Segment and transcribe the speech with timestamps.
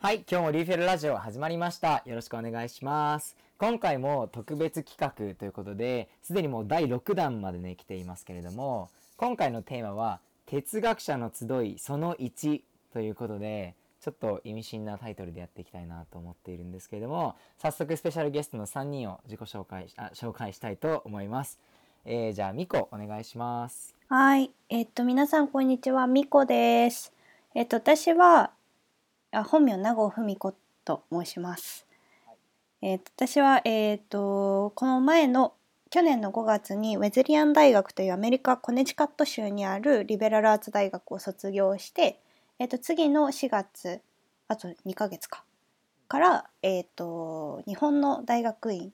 [0.00, 2.04] はい、今日もリーフェルラジオ始まりました。
[2.06, 3.36] よろしくお願いします。
[3.58, 12.60] 今回も特別企画ということで、すでにもう第6弾までね、来ていますけれども、今回のテーマは、哲学者の集いその1
[12.92, 21.58] ということで、ちょっと意味深なタイトルでやっていきたいなと思っているんですけれども、早速スペシャルゲストの3人を自己紹介しあ紹介したいと思います。
[22.04, 23.96] えー、じゃあ、ミコお願いします。
[24.08, 27.12] はい、えっと皆さんこんにちは、みこです。
[27.56, 28.52] えっと私は
[29.30, 31.86] あ本名名護文子と申します。
[32.80, 35.54] えっと私はえっとこの前の
[35.90, 42.20] 去年の5月にウェズリアン大学というアメリカコネチカット州にあるリベラルアーツ大学を卒業して、
[42.58, 44.00] えっと次の4月
[44.48, 45.44] あと2ヶ月か
[46.08, 48.92] からえっと日本の大学院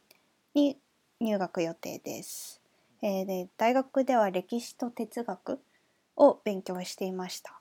[0.54, 0.78] に
[1.20, 2.60] 入学予定です。
[3.02, 5.60] えーで大学では歴史と哲学
[6.16, 7.60] を勉強していました。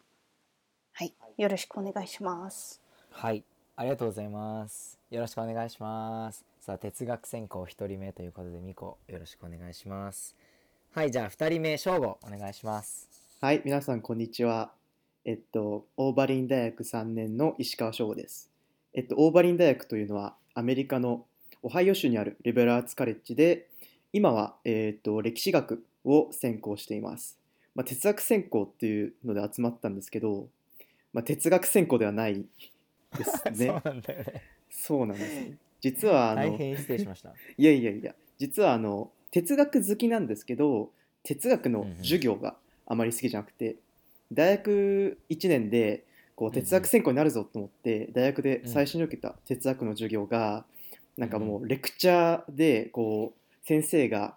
[1.33, 2.79] はい、よろしくお願いします。
[3.09, 3.43] はい、
[3.75, 4.99] ありがとうございます。
[5.09, 6.45] よろしくお願いします。
[6.61, 10.35] さあ、哲学専攻一人目ということで、ミコ、よろしくお願いします。
[10.93, 13.09] はい、じゃあ二人目、正吾、お願いします。
[13.41, 14.73] はい、皆さんこんにちは。
[15.25, 18.51] えっと、オーバリン大学3年の石川翔吾です。
[18.93, 21.25] えっと、オーバリン大学というのはアメリカの
[21.63, 23.69] オハイオ州にあるリベラルアーツカレッジで、
[24.11, 27.39] 今は、えっと、歴史学を専攻しています。
[27.73, 30.47] まあ、哲学専攻っていうので集まったんですけど、
[31.13, 32.45] まあ、哲学専攻ではない
[33.17, 33.81] です そうね。
[33.83, 34.41] なんだよね。
[34.69, 35.57] そうなんですね。
[35.79, 37.33] 実はあの、大変失礼しました。
[37.57, 40.91] いやいやいや、実はあの哲学好きなんですけど、
[41.23, 43.75] 哲学の授業があまり好きじゃなくて、
[44.31, 46.03] 大学1年で
[46.35, 50.65] こう哲学専攻になるぞと思って、大学で最初に受けた哲学の授業が、
[51.17, 54.35] なんかもうレクチャーでこう先生が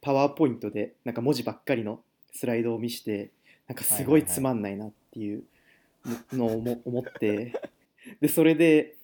[0.00, 3.30] パワーポイントでなんか文字ばっかりのスライドを見して、
[3.68, 5.44] なんかすごいつまんないなっていう
[6.32, 7.52] の を思思って、
[8.20, 8.96] でそれで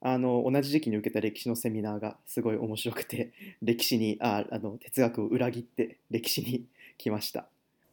[0.00, 3.32] あの同じ時期に受けた歴史のセミナーがすごい面白くて
[3.62, 6.66] 歴史にああの哲学を裏切って歴史に
[6.96, 7.48] 来ました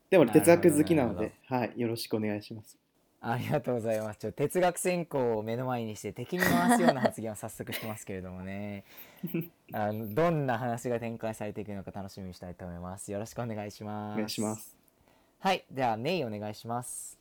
[0.09, 2.77] でも哲学好きなので、はい、よろしくお願いします
[3.19, 4.19] ありがとうございます。
[4.19, 8.83] ちょ哲学専攻を目の前にして敵に回すような発言を早速してますけれどもね。
[9.73, 13.11] あのどんな話が展開されていくのか楽しみにしたいと思います。
[13.11, 14.13] よろしくお願いします。
[14.13, 14.77] お願いします。
[15.39, 17.16] はい、ではメイお願いします。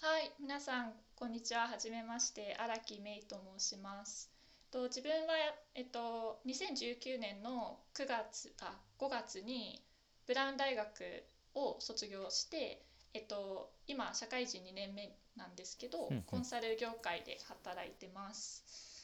[0.00, 1.62] はい、皆さんこんにちは。
[1.62, 4.30] はじめまして、荒木芽衣と申します。
[4.70, 5.34] と自分は
[5.74, 9.82] えっと2019年の9月あ5月に
[10.24, 11.24] ブラウン大学
[11.56, 12.80] を卒業して、
[13.12, 18.97] えっと今社会人2年目なんですけどコンサル業界で働いてます。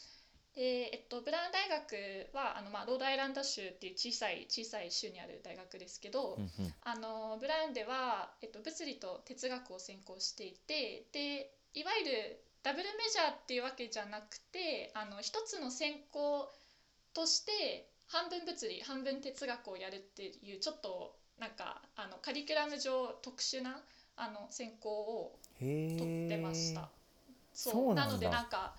[0.55, 16.49] で、えっとブラウン大学はあのまあロードアイランド州っていう小さい小さい州にある大学ですけど、うんうんあのブラウンでは、えっと、物理と哲学を専攻していてでいわゆるダブルメジャーっていうわけじゃなくてあの一つの専攻
[17.13, 23.81] として半分物理半分哲学をやるっていうちょっとなんかあのカリキュラム上特殊な
[24.17, 25.39] あの専攻を。
[25.59, 26.89] 取ってました。
[27.53, 28.75] そうなのでなんか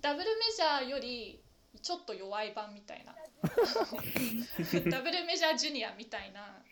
[0.00, 1.42] ダブルメジャーより
[1.82, 3.14] ちょっと弱い版みたいな。
[4.90, 6.62] ダブルメジャージュニアみたいな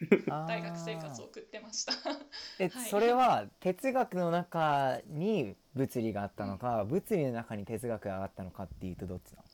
[0.46, 1.92] 大学生活を送ってました。
[2.58, 2.90] え、はい。
[2.90, 9.42] それは哲学の中に物理があったのか、物理の中に哲学があったのかっていうとどっちなの？
[9.44, 9.52] 考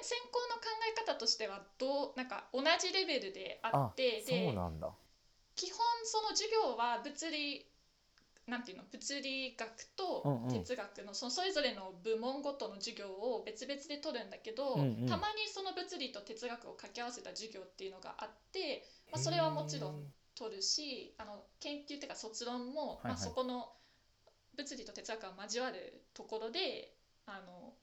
[0.00, 4.92] え専攻の考え方としてはどうなんか同じレベルであってそでうなんだ。
[5.54, 7.66] 基本その授業は物理
[8.46, 15.06] なんていうの物理学と哲学のそのそれぞれの部門ごとの授業を別々で取るんだけど、うんうん。
[15.06, 20.02] たまにその物理と哲学を掛け合わせた授業っていうのがあって、まあ、それはもちろん
[20.34, 23.06] 取るしあの研究っていうか卒論も、はいはい。
[23.08, 23.68] まあ、そこの
[24.56, 26.94] 物理と哲学が交わるところで
[27.26, 27.74] あの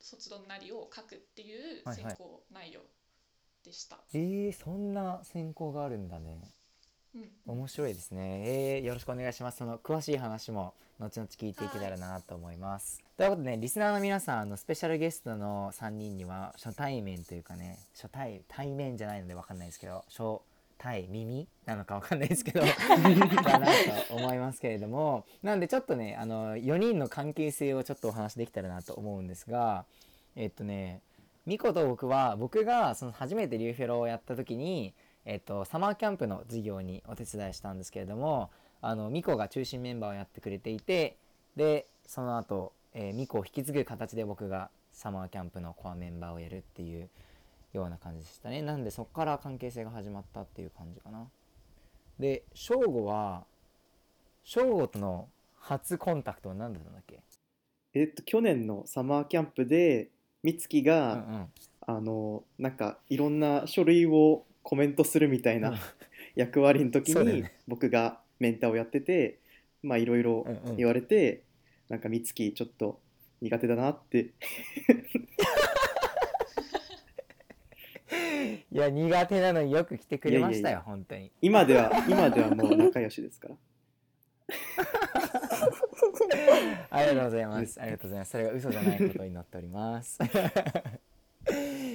[0.00, 2.16] 卒論なりを書くっていうはいはい。
[2.16, 2.80] 専攻内容
[3.64, 3.98] でした。
[4.12, 6.40] えー、そんな専攻があるんだね。
[7.16, 8.42] うん面白いですね。
[8.76, 9.58] えー、よろしくお願いします。
[9.58, 13.02] その詳しい話も後々聞いていけたらなと思います。
[13.16, 20.42] ということでね、リスナーの皆さん、あのスペシャルゲストの3人には初対面というかね、初対対面じゃないのでわかんないですけど、初
[20.78, 22.60] 対耳なのかわかんないですけど、
[23.42, 23.66] かな
[24.08, 29.86] と思いますけれども、なんでちょっとね、あの4人の関係性をちょっとお話できたらなと思うんですが、
[30.34, 31.00] えっとね、
[31.46, 34.92] ミコと僕は僕がその初めてリューフェロをやった時に、
[35.26, 38.48] えっと、サマーキャンプの授業にお手伝いしたんですけれども
[38.80, 41.16] あのミコが中心メンバーをやってくれていて
[41.56, 47.10] でその後、えーミコを引き継ぐ形で僕がサマーキャンプのコアメンバーをやるっていう
[47.72, 48.62] ような感じでしたね。
[48.62, 51.26] なんでそこから関係性が始まったっていう感じかな。
[52.18, 53.44] で翔吾は
[54.44, 55.28] 翔吾との
[55.58, 57.20] 初コンタクトは何だったんだっけ？
[57.94, 60.08] えっと去年のサマーキャンプで
[60.44, 61.48] 美月うんが、うん。
[61.88, 65.76] あのなんかいろんな書類をコメントするみたいな、うん。
[66.34, 69.38] 役割の時に僕がメンターをやってて
[69.80, 70.76] まあいろいろうんうん。
[70.76, 71.44] 言われて、
[71.88, 72.98] なんか美月ちょっと
[73.40, 74.32] 苦手だなって。
[78.72, 81.30] いや苦手なのによく来てくれましたよいやいやい本当に。
[81.40, 83.54] 今では今ではもう仲良しですから。
[86.90, 87.80] ありがとうございます。
[87.80, 88.30] ありがとうございます。
[88.32, 90.18] それが嘘じゃないことになっております。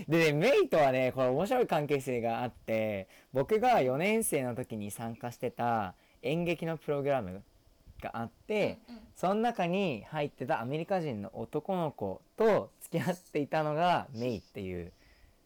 [0.08, 7.44] でね、メイとはね、これ面白い関係性があって、僕が4年生の時に参加してた演劇のプログラム
[8.02, 9.02] があって、うんうん。
[9.16, 14.92] その中に入ってたアメリカ人の男の子と付き合っていたのがメイっていう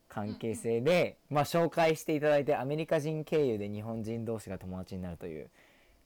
[0.08, 5.50] 関係性で、まあ紹介していただいてアメリカ人経由で日本人同士が友達になるという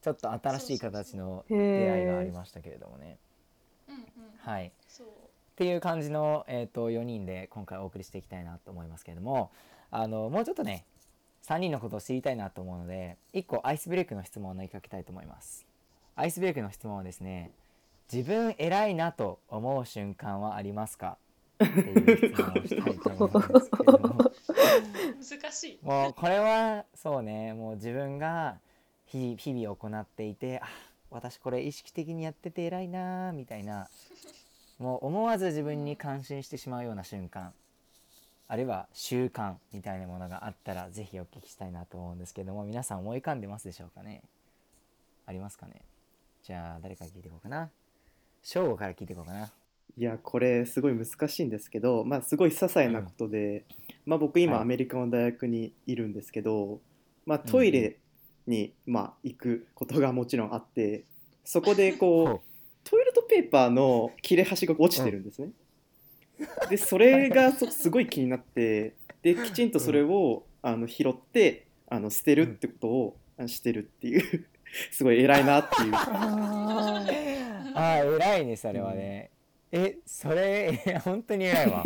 [0.02, 3.18] ちょっと新しい形の出会いがありましたけれどもね。
[3.88, 4.04] うんうん。
[4.38, 5.08] はい、そう
[5.60, 9.52] っていう感じの、えー、と4人で今回お送りしていきたいなと思いますけれども
[9.92, 10.86] あのもうちょっとね
[11.46, 15.68] 3人のことを知りたいなと思うので1個アイスブレイクの質問を投げかけたいと思います。
[16.16, 17.52] アイスブレイクの質問はですね
[18.10, 21.18] 自分偉いなと思う瞬間はありますか？
[21.62, 24.32] っていう質問をしたいと思うんですけれども。
[25.42, 25.80] 難しい。
[25.86, 28.60] もうこれはそうねもう自分が
[29.08, 30.70] 日日々行っていてあ
[31.12, 33.90] 私これ意識的にやってて偉いなーみたいな
[34.80, 37.54] もう思わず自分に感心してしまうような瞬間
[38.48, 44.24] あるいは習慣みたいなものがあったらぜひお聞きしたいなと思うんですけども皆さん思い浮かんでますでしょうかね？
[45.28, 45.82] ありますかね？
[46.44, 47.70] じゃあ誰から聞いていこうかな？
[48.42, 49.52] 正吾から聞いていこうかな。
[49.98, 53.66] いやこれすごい難しいんですけどまあすごい些細なことで、
[54.06, 54.62] まあ僕今はい。
[54.62, 56.80] アメリカの大学にいるんですけど、
[57.26, 57.98] まあトイレ
[58.48, 61.04] にまあ行くことがもちろんあって
[61.44, 62.42] そこでこほう
[63.30, 65.50] ペーパーの切れ端が落ちてるんですね。
[66.70, 74.46] でそれがそすごい気になって できちんとそれをあの拾ってあの捨てるってことをあしてるっていう
[74.92, 75.92] すごい偉いなっていう。
[75.96, 77.72] あー。
[77.76, 79.30] あー偉いねそれはね、
[79.72, 81.84] えそれいや本当に偉いわ。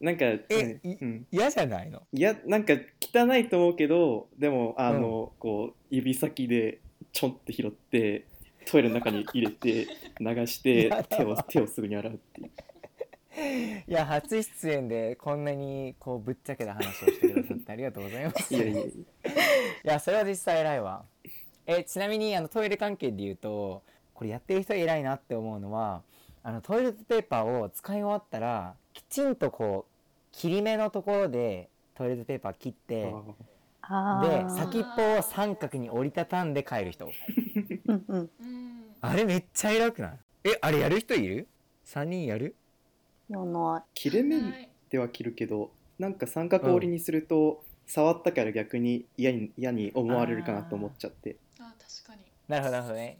[0.00, 2.02] なんか、えいうん、嫌じゃないの？
[2.12, 6.78] いやなんか汚いと思うけどでもあの、こう指先で
[7.12, 8.26] ちょんって拾って
[8.70, 9.86] トイレの中に入れて
[10.20, 12.50] 流して 手を手をすぐに洗うっていう。
[13.86, 18.54] いや初出演でこんなにこうぶっちゃけた話をしてくださってありがとうございます。
[18.54, 18.84] いやいやいや。
[18.84, 18.92] い
[19.84, 21.04] やそれは実際偉いわ。
[21.66, 23.82] えちなみにあのトイレ関係で言うと
[24.14, 26.02] これやってる人偉いなって思うのは
[26.42, 29.92] あのトイレットペーパーを使い終わったらきちんとこう
[30.32, 33.14] 切り目のところでトイレットペーパー切って
[34.22, 37.10] で先っぽを三角に折りたたんで帰る人
[37.88, 38.30] うんうん。
[38.40, 40.18] うんあれめっちゃ偉くない？
[40.44, 41.46] えあれやる人いる
[41.86, 42.54] ?3 人やる？
[43.28, 51.36] やな切れ目では切るけどなんか三角折りにすると、触ったから逆に嫌に嫌に思われるかなと思っちゃって。
[51.58, 52.22] あ確かに。
[52.48, 53.18] なるほどなるほどね。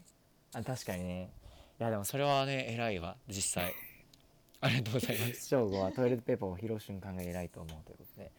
[0.53, 1.29] あ確かにね。
[1.79, 3.73] いやでもそれはね偉いわ実際。
[4.61, 5.47] ありがとうございます。
[5.47, 8.31] 正吾はトイレットペーパーを拾う瞬間が偉いと思うということで。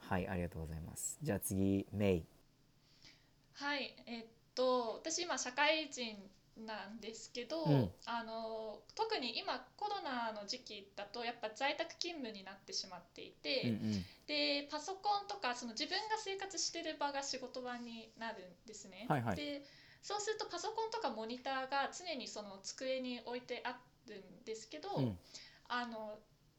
[0.00, 1.18] はいありがとうございます。
[1.22, 2.24] じゃあ次メイ。
[3.54, 7.90] はいえっと私今社会人なんですけど、うん。
[8.06, 14.04] あの特に今コロナの時期だとやっぱ在宅勤務になってしまっていて、うんうん。
[14.26, 19.06] でパソコンとかその自分が生活してる場が仕事場になるんですね。
[19.08, 19.36] はいはい。
[19.36, 19.62] で
[20.02, 25.18] そうするとパソコンとかモニターが常にその机に置いてあるんですけど、うん。
[25.66, 26.18] あの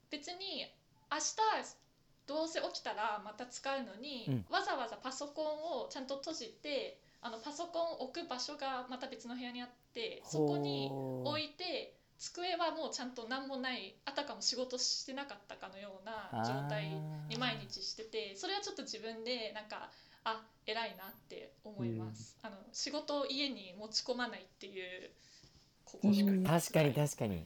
[0.10, 0.66] 別に
[1.12, 1.34] 明日
[2.28, 4.46] どうせ起きたらまた使うのに、うん。
[4.50, 16.86] わざわざパソコンをちゃんと閉じてあのパソコンを置く場所がまた別の部屋にあってそこに置いて机はもうちゃんと何もないあたかも仕事してなかったかのような状態
[17.28, 19.90] に毎日しててそれはちょっと自分でなんか
[20.24, 25.10] あ偉いなって思います、あの仕事を家に持ち込まないっていう
[25.84, 27.36] 心確かに確かに確かに。
[27.38, 27.46] い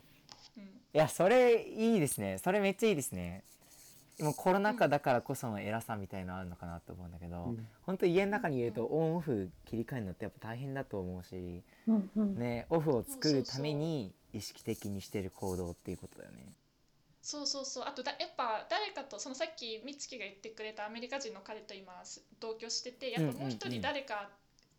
[0.58, 0.70] うん。
[0.94, 2.38] やそれいいですね。
[2.38, 3.44] それめっちゃいいですね
[4.20, 7.68] もうコロナ禍だからこその偉さみたいのあるのかなと思うんだけど、うん。
[7.84, 12.36] 本当家の中にいるとオンオフ切り替えるのってやっぱ大変だと思うしうんうん。
[12.38, 16.54] ねオフを作るために意識的にしてる行動っていうことだよね。
[17.22, 17.84] そうそうそう。
[17.88, 24.30] あとだやっぱ誰かとそのさっき美月が言ってくれたアメリカ人の彼と今す同居しててやっぱもう一人誰か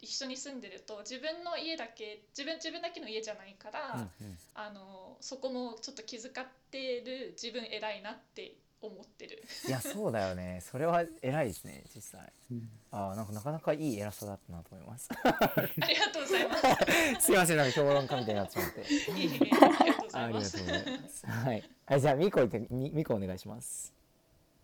[0.00, 4.38] 一緒に住んでると自分の家だけ自分自分だけの家じゃないから、うんうん。
[4.54, 9.42] あのそこもちょっと気遣ってる自分偉いなって思ってる。
[9.68, 10.62] いやそうだよね。
[10.62, 12.32] それは偉いですね実際。
[12.50, 12.68] うん。
[12.90, 15.08] あーなんかなかなかいい偉さだったなと思います。
[15.22, 17.20] ありがとうございます。
[17.26, 18.52] すいませんなんか評論家みたいになって。
[18.52, 18.84] しまってあ
[19.28, 20.64] りがとうございます。
[20.66, 21.26] ざいます。
[21.26, 23.92] はい、はい、じゃあみこいってみみこお願いします。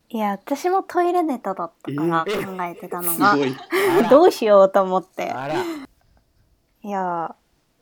[0.09, 3.57] いや私もトイレネタだったからえ考えてたのが、すごい。
[3.99, 4.09] あら。
[4.09, 5.31] どうしようと思って。
[5.31, 5.63] あら。
[6.83, 7.35] いや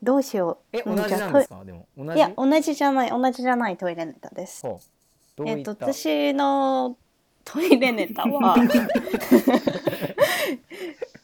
[0.03, 0.76] どうしよう。
[0.76, 1.64] え同じなんですか？
[1.64, 2.17] でも同じ？
[2.17, 4.61] いや同じじゃない同じじゃないトイレネタです。
[4.61, 4.81] そうどう
[5.45, 6.97] えっといった、私の
[7.45, 8.57] トイレネタは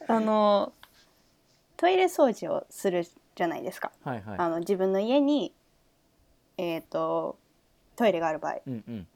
[0.08, 0.72] あの
[1.76, 4.38] トイレ掃除をするじゃないですか、はいはい。
[4.38, 5.52] あの自分の家に
[6.58, 7.38] えっ、と
[7.96, 8.56] トイレがある場合。
[8.66, 9.06] うんうん。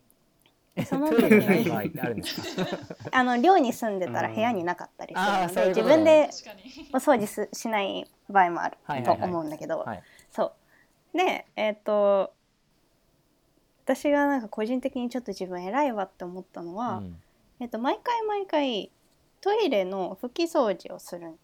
[0.87, 2.67] その トイレがない場合ってあるんですか？
[3.13, 6.31] あの寮に住んでたらうん部屋になかったりするので自分で
[6.93, 10.53] お掃除すしない場合もあるとはいはいはい思うんだけど、はいそ
[11.15, 11.19] う。
[11.19, 12.33] でえっ、と
[13.85, 17.17] 私がなんか個人的にちょっと自分偉いわって思ったのは、うん。
[17.61, 18.91] えっと、毎回毎回
[19.41, 21.35] トイレの拭き掃除をするん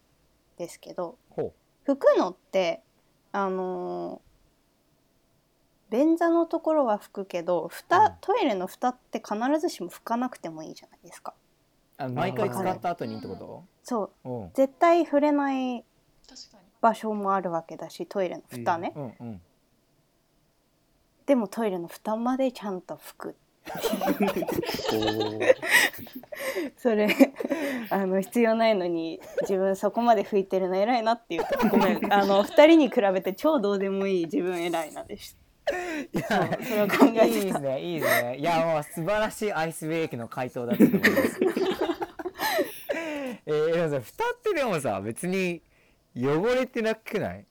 [0.57, 1.53] ですけどほ
[1.85, 2.81] 拭くのって
[3.31, 4.31] あのー
[5.91, 8.13] 便座のところは拭くけど蓋、うん。
[8.21, 11.33] トイレの蓋って必ずしも拭かなくてもいいじゃないですか。
[11.99, 13.65] うあ毎回使った後にってこと？
[13.83, 14.51] そううん。
[14.53, 15.83] 絶対触れない
[16.27, 16.63] 確かに。
[16.79, 19.41] 場所もあるわけだしトイレの蓋ね、うんうん
[21.31, 23.37] でもトイレの蓋までちゃんと拭く。
[26.75, 27.07] それ
[27.89, 31.43] あの必要ないのに自分そこまで拭いてるの偉いなっていう。
[31.69, 32.13] ごめん。
[32.13, 35.73] あの二人に比べて超どうでもいい自分偉いなでした。
[35.73, 35.77] い
[36.19, 38.37] やそれを考えいいですねいいですね。
[38.37, 41.39] いやもう素晴らしいアイスブレイクの回答だったと思います。
[43.45, 45.61] えー、でもさ蓋ってでもさ別に
[46.13, 47.45] 汚れてなくない、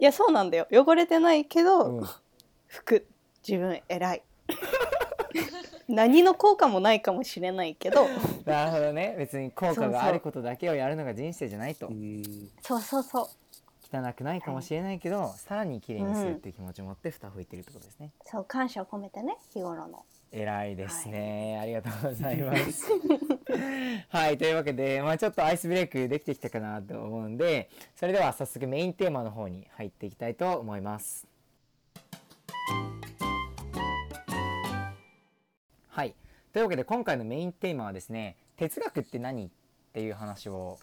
[0.00, 0.66] いやそうなんだよ。
[0.72, 2.04] 汚れてないけど、うん、
[2.70, 3.06] 拭く
[3.46, 4.22] 自分偉い。
[5.88, 8.06] 何の効果もないかもしれないけど。
[8.44, 9.16] なるほどね。
[9.18, 11.88] 別に効果があることだけをやるのが人生じゃないと。
[11.88, 12.22] うん。
[12.62, 13.28] そうそうそう。
[13.92, 20.04] 汚くないかもしれないけど、さらに綺麗にするっていう気持ちを持って蓋を拭いてるってことですね、そう感謝を込めてね日頃の。
[20.30, 22.86] 偉いですね、ありがとうございます。
[24.10, 31.26] はいというわけで、まあ、ちょっとアイスブレイクできてきたかなと思うんでそれでは早速メインテーマの方に入っていきたいと思います
[35.88, 36.14] はい。
[36.52, 39.50] というわけで今回のメインテーマはですね哲学って何っ
[39.92, 40.78] ていう話を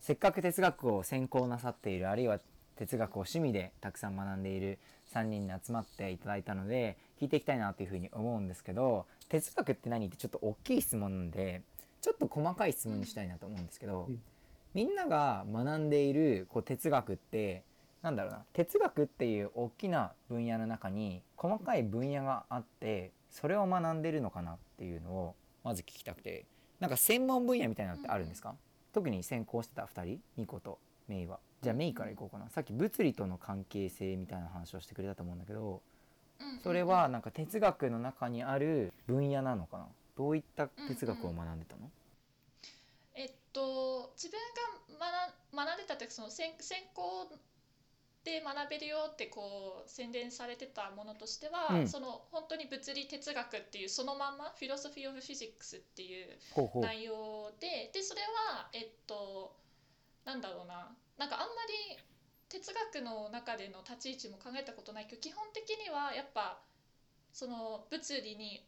[0.00, 2.40] せっかく哲学を専攻なさっているあるいは
[2.76, 4.78] 哲学を趣味でたくさん学んでいる
[5.14, 11.62] 3人に集まっていただいたので聞いていきたいなというふうに思うんですけど哲学って何ってちょっと大きい質問なんで
[12.02, 14.20] ちょっと細かい質問にしたいなと思うんですけど、うん。
[14.74, 17.62] みんなが学んでいるこう哲学って
[18.02, 18.44] なんだろうな。
[18.52, 26.44] 哲学っていう大きな分野の中に細かい分野があってそれを学んでるのかなっていうのをまず聞きたくて。
[26.80, 28.56] なんか専門分野みたいなのってあるんですか、
[28.92, 30.20] 特に専攻してた2人？
[30.36, 31.38] ニコとメイは。
[31.60, 32.50] じゃあメイからいこうかな。
[32.50, 35.80] さっき物理との関係性みたいな話をしてくれたと思うんだけど
[36.40, 39.86] うんそれはなんか哲学の中にある分野なのかな？
[40.16, 41.88] どういった哲学を学んでたの、
[43.14, 44.40] えっと自分
[44.98, 45.22] が
[45.54, 47.28] 学学んでたってその専専攻
[48.24, 51.88] で学べるよってこう宣伝されてたものとしては、うん。
[51.88, 56.82] その本当に物理哲学っていうそのまんまフィロソフィー・オブ・フィジックスっていうほうほう。
[56.82, 59.56] 内容ででそれはえっと
[60.24, 60.96] なんだろうな。
[61.18, 61.98] なんかあんまり
[62.48, 66.62] 哲学の中での立ち位置も考えたことないけど基本的にはやっぱ
[67.32, 68.60] その物理に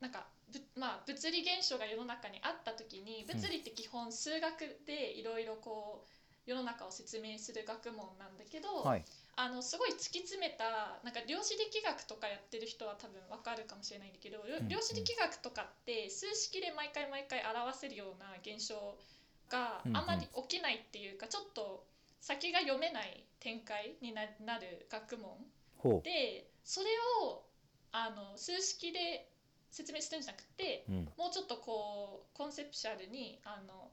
[0.00, 3.36] なんかぶまあ物理現象が世の中にあった時にうん。
[3.36, 6.17] 物理って基本数学でいろいろこう
[6.48, 9.04] 世の中を説明する学問なんだけど、はい。
[9.36, 18.96] あのすごい突き詰めたなんか量子力学とかやってる人は多分わかるかもしれないんだけど、ん量子力学とかって数式で毎回毎回表せるような現象
[19.50, 19.96] がうんうん。
[19.96, 21.84] あんまり起きないっていうか、ちょっと
[22.18, 25.36] 先が読めない展開にななる学問。
[25.76, 26.86] ほでそれ
[27.22, 27.44] を
[27.92, 29.30] あの数式で
[29.70, 33.90] 説明するんじゃなくてう、うん、もうちょっとこうコンセプシャルにあの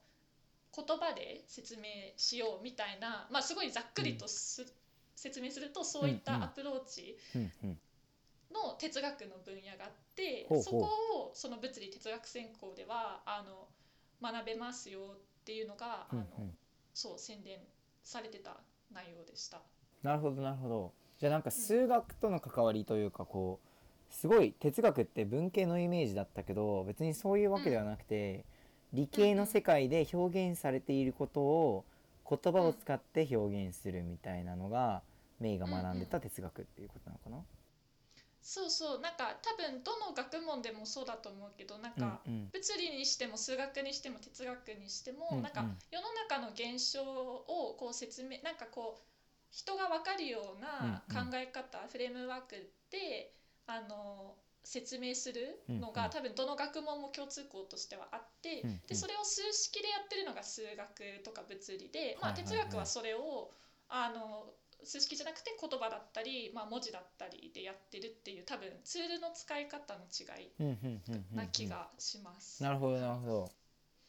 [0.75, 1.83] 言葉で説明
[2.17, 4.65] しようみたいな、まあ、すごいざっくりとす、
[5.15, 6.21] 説明するとそういっうんうん。
[6.21, 7.79] たアプローチうんうん。
[8.53, 10.63] の哲学の分野があって、ほうほう。
[10.63, 10.77] そこ
[11.29, 13.67] をその物理哲学専攻ではあの
[14.21, 16.57] 学べますよっていうのが、うんあのうん
[16.93, 17.59] そう宣伝
[18.03, 18.55] されてた
[18.93, 19.61] 内容でした。
[20.01, 20.93] なるほどなるほど。
[21.19, 28.45] じゃあなんか数学との関わりというかこうすごい哲学って文系のイメージだったけど別にそういうわけではなくて、
[28.95, 31.85] 理系の世界で表現されていることを
[32.27, 35.03] 言葉を使って表現するみたいなのが
[35.39, 37.43] メイが学んでた哲学っていうことなのかな、
[38.41, 39.01] そうそう。
[39.01, 42.49] なんか多分どの学問でもそうだと思うけどなんか、うんうん。
[42.53, 45.43] 物理にしても数学にしても哲学にしても、うんうん。
[45.43, 49.03] なんか世の中の現象をこう説明なんかこう
[49.51, 51.31] 人が分かるようなうんうん。
[51.31, 53.33] 考え方、フレームワークで
[53.65, 54.35] あの
[54.65, 56.11] 説明するのが、うんうん。
[56.11, 58.81] 多分どの学問も共通項としてはあって、うんうん。
[58.87, 63.51] でそれを数式でやってるのが数学とか物理で、まあ、哲学はそれを
[63.87, 64.47] あの
[64.83, 72.61] 数式じゃなくて言葉だったり、まあ、文字だったりでやってるっていう多分ツールの使い方の違いな気がします。
[72.63, 73.51] なるほどなるほど。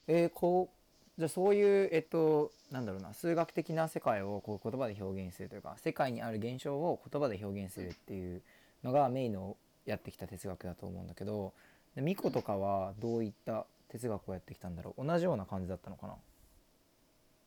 [0.09, 0.77] えー、こう
[1.19, 8.43] じゃあそういうえっとなんだろうな数学的な世界をこう言葉で表現するというか世界にある現象を言葉で表現するっていう
[8.85, 11.55] のがメインのやってきた哲学だと思うんだけど
[11.95, 15.07] でミコとかはどういった哲学をやってきたんだろう？
[15.07, 16.15] 同じような感じだったのかな？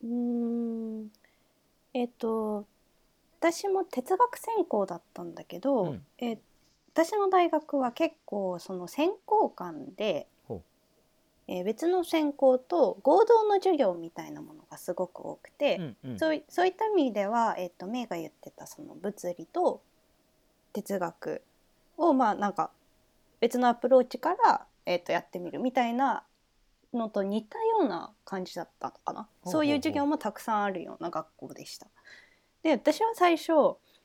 [0.02, 1.10] うーん。
[1.92, 2.66] えっと
[3.38, 6.02] 私も哲学専攻だったんだけど、うん。
[6.18, 6.38] え
[6.92, 10.62] 私の大学は結構その専攻間で、ほ
[11.46, 16.18] えー別の専攻と合同の授業みたいなものがすごく多くて、うんうん。
[16.18, 19.82] そういそういった意味では、えっとメイが言ってたその物理と
[20.72, 21.42] 哲学
[22.00, 22.70] をまあなんか
[23.40, 26.24] 別のアプローチから、えっとやってみるみたいな
[26.92, 29.28] のと似たような感じだったのかな。
[29.44, 31.86] そういう授業もたくさんあるような学校でした。
[32.62, 33.52] で私は最初、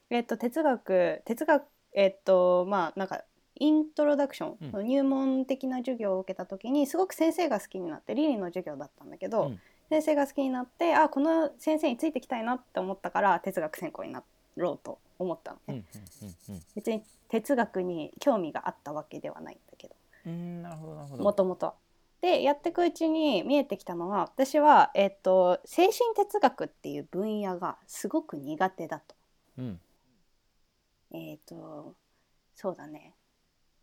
[0.09, 3.23] えっと哲学哲学えっとまあなんか
[3.57, 4.87] イントロダクション、うん。
[4.87, 9.59] 入門的な授業を受けた時にすごく先生が好きになって理理の授業だったんだけど、うん。
[9.89, 14.23] 先生が好きになってあこの先生についていきたいなって思ったから哲学専攻にな
[14.55, 15.73] ろうと思ったの。
[15.73, 15.83] ね、
[16.75, 19.95] 別に哲学に興味があったわけではないんだけど。
[21.17, 21.73] もともと。
[22.21, 29.15] でやっていくうちに見えてきたのは私は、えっと精神哲学っていう分野がすごく苦手だと。
[29.59, 29.79] うん。
[31.11, 31.93] えっ、と
[32.55, 33.13] そうだね。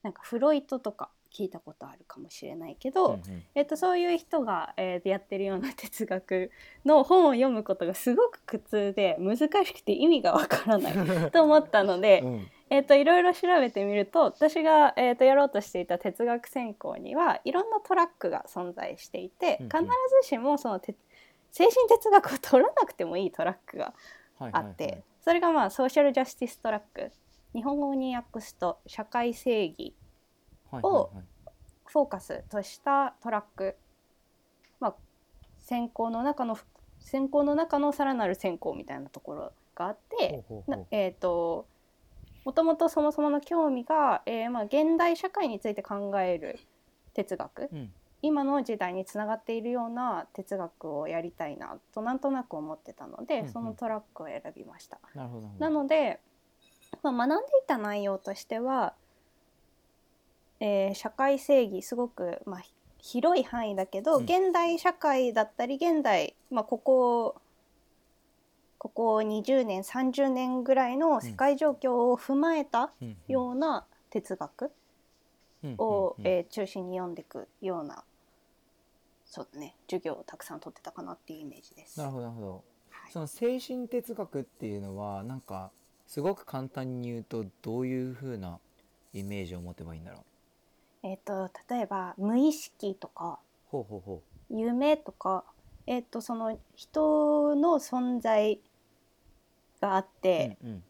[0.03, 3.43] なんかフロイトとか聞いたことあるかもしれないけど、うんうん。
[3.55, 6.51] えっと、そういう人が、えーやってるような哲学
[6.85, 10.93] の本を読むことがすごく苦痛で難しくて意味がわからない
[11.33, 12.47] と思ったので、うん。
[12.71, 19.71] えっと、いろいろ調べてみると私が、えっと、やろうとしていた哲学専攻にはいろんなトラックが存在していてうんうん。
[19.71, 19.85] 必
[20.23, 20.95] ずしもそのて
[21.51, 23.95] 精神哲学を取らなくてもいいトラックが
[24.39, 27.13] あって、それがまあソーシャルジャスティストラック。
[27.55, 29.95] 日本語に訳すと社会正義
[30.73, 31.25] はいはいはい。
[31.87, 33.77] フォーカスとしたトラック、
[34.81, 34.95] まあ、
[35.59, 36.59] 専攻の中の
[37.01, 40.45] 専攻の中のさらなる専攻みたいなところがあって、
[40.91, 41.67] えー、と
[42.45, 46.59] もともとそもそもの興味が、えーまあ、現代社会について考える
[47.15, 47.69] 哲学。
[47.73, 47.93] うん。
[48.25, 53.53] 今の時代につながっているような哲学をやりたいなとなんとなく思ってたので、うんうん。
[53.53, 54.99] そのトラックを選びました。
[55.15, 55.49] なるほど。
[55.59, 56.21] なので、
[57.03, 58.95] まあ、学んでいた内容としては、
[60.65, 64.23] えー社会正義すごく、まあ、ひ広い範囲だけど、うん。
[64.25, 67.35] 現代社会だったり現代、まあ、ここ
[68.79, 72.91] ここ20年30年ぐらいの世界状況を踏まえた
[73.29, 74.71] ような哲学
[75.65, 75.75] うん。
[75.79, 78.05] を、えー中心に読んでいくような
[79.25, 81.99] そうだね授業をたくさん取ってたかなっていうイメージです。
[81.99, 82.65] なるほどなるほど。
[82.91, 83.13] はい。
[83.13, 85.71] その精神哲学っていうのはなんか
[86.07, 88.59] すごく簡単に言うとどういう風な
[89.15, 90.23] イメージを持てばいいんだろう？
[91.05, 93.39] えー、と例えば無意識とか
[94.51, 95.45] 夢とか、
[95.87, 98.61] えっとその人の存在
[99.81, 100.83] があっう、て、うんうん。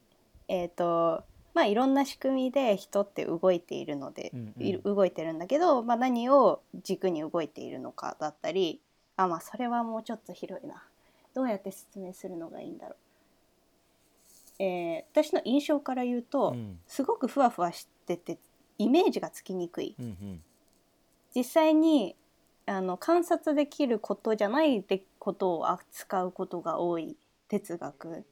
[0.48, 4.82] えっ、とまあいろんな仕組みで人って動いているので、うんうん。
[4.82, 8.80] 動いてるんだけど、まあ、何を軸に動いているのかだったり
[9.16, 10.82] あまあそれはもうちょっと広いな。
[11.34, 12.96] どうやって説明するのがいいんだろ
[14.58, 16.78] う、えー私の印象から言うと、うん。
[16.86, 18.38] すごくふわふわしてて
[18.82, 19.94] イメージがつきにくい。
[19.98, 20.42] うんうん。
[21.34, 22.16] 実際に
[22.66, 27.16] あの観察できることじゃないでことを扱うことが多い
[27.48, 28.24] 哲学。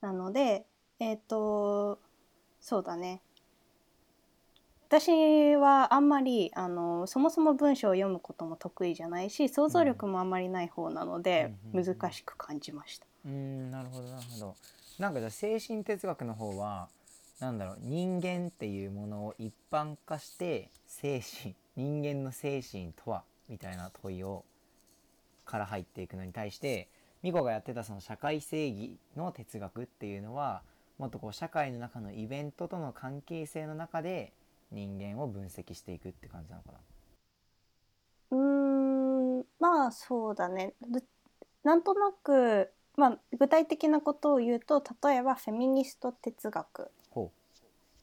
[0.00, 0.66] なので
[1.00, 1.98] えっ、と
[2.60, 3.20] そうだね。
[4.88, 11.84] 私はあんまりあのそもそも文章を読むことも得意じゃないし想像力もあんまりない方なので、うん。
[11.84, 13.06] 難しく感じました。
[13.26, 14.56] うーんなるほどなるほど。
[14.98, 16.88] なんかじゃあ精神哲学の方は
[17.40, 24.44] なんだろう人間っていうものを一般化して精神 人間の精神とはみたいな問いを
[25.44, 26.88] から入っていくのに対して
[27.22, 30.62] ミコがやってたその社会正義の哲学っていうのは
[30.98, 34.32] もっとこう社会の中のイベントとの関係性の中で
[34.70, 36.78] 人間を分析していくって感じなのかな？
[38.30, 40.74] うーんまあそうだね。
[41.64, 46.90] なんとなく、まあ、具体的なことを言うと例えばフェミニスト哲学。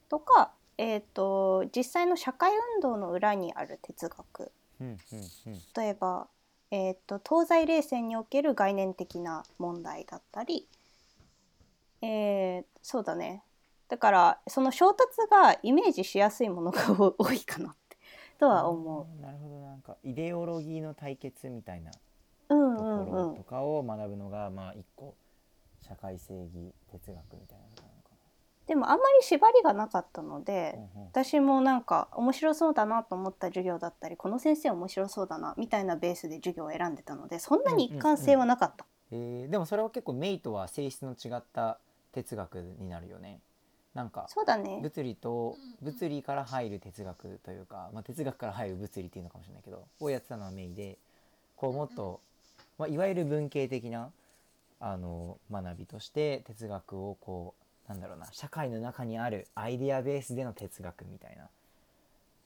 [0.08, 4.52] とかえー、と実際の社会運動の裏にある哲学。
[4.80, 4.96] うんうん
[5.46, 5.60] うん。
[5.74, 6.28] 例えば、
[6.70, 10.68] えー、と東西冷戦における概念的な問題だったり、
[12.02, 13.42] えーそうだね。
[13.88, 16.80] だからその衝突がイメージしやすいものが
[17.18, 17.96] 多いかなって
[18.38, 19.22] とは思う。
[19.22, 19.60] なるほど。
[19.60, 21.90] なんかイデオロギーの対決みたいな
[22.50, 23.06] うんとうんうん。
[23.06, 25.14] ころとかを学ぶのが、まあ一個
[25.80, 27.85] 社会正義哲学みたいな
[28.66, 30.78] でもあんまり縛りがなかったので、
[31.12, 38.84] 私もなんか面白そうだなと思った授業だったりこの先生面白そうだなみたいなベースで授業を選んでたのでそんなに一貫性はなかった。
[39.12, 41.78] えーでもそれは結構メイとは性質の違った
[42.12, 43.40] 哲学になるよね。
[43.94, 44.80] なんかそうだね。
[44.82, 50.98] 物理とうんうん物理から入る哲学というか、まあ、哲学から入る物理っていうのかもしれないけどをやってたのはメイで
[51.56, 52.20] こうもっと、
[52.78, 54.10] まあ、いわゆる文系的な
[54.80, 61.48] あの学びとして哲学をこうなんだろうな社会の中にあるアイデアベースでの哲学みたいな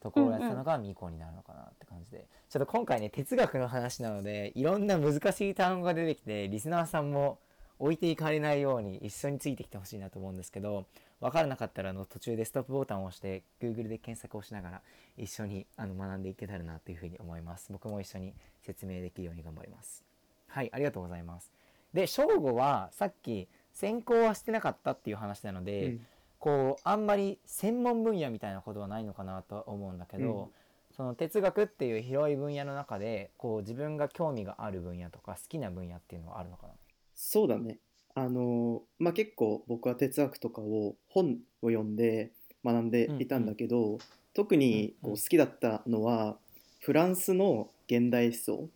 [0.01, 7.39] ところをやってたのがミコになるのかなって感じで、ちょっと今回ね哲学の話なのでいろんな難しい単語が出てきてリスナーさんも
[7.79, 10.85] 置いていかれないように一緒についてきてほしいなと思うんですけど
[11.19, 14.81] 分からなかったらあの途中でストップボタンを押して Google で検索をしながら
[15.17, 17.71] 一緒にあの学んでいけたらなというふうに思います。
[17.71, 20.03] 僕も一緒に説明できるように頑張ります。
[20.47, 21.51] はいありがとうございます。
[21.93, 26.07] で正吾はさっき専攻はしてなかったっていう話なので、うん。
[26.39, 30.95] こうあんまり専門分野みたいなことはないのかなとは思うんだけど、うん。
[30.95, 36.73] その哲学っていう広い分野の中でこう自分が興味がある分野とか好きな分野っていうのはあるのかな？
[37.13, 37.77] そうだね。
[38.15, 42.31] あのまあ、結構僕は哲学とかを本を読んで
[42.65, 43.99] 学んでいたんだけど、
[44.33, 45.15] 特にうんうん。
[45.15, 46.37] こう好きだったのは
[46.79, 48.69] フランスの現代思想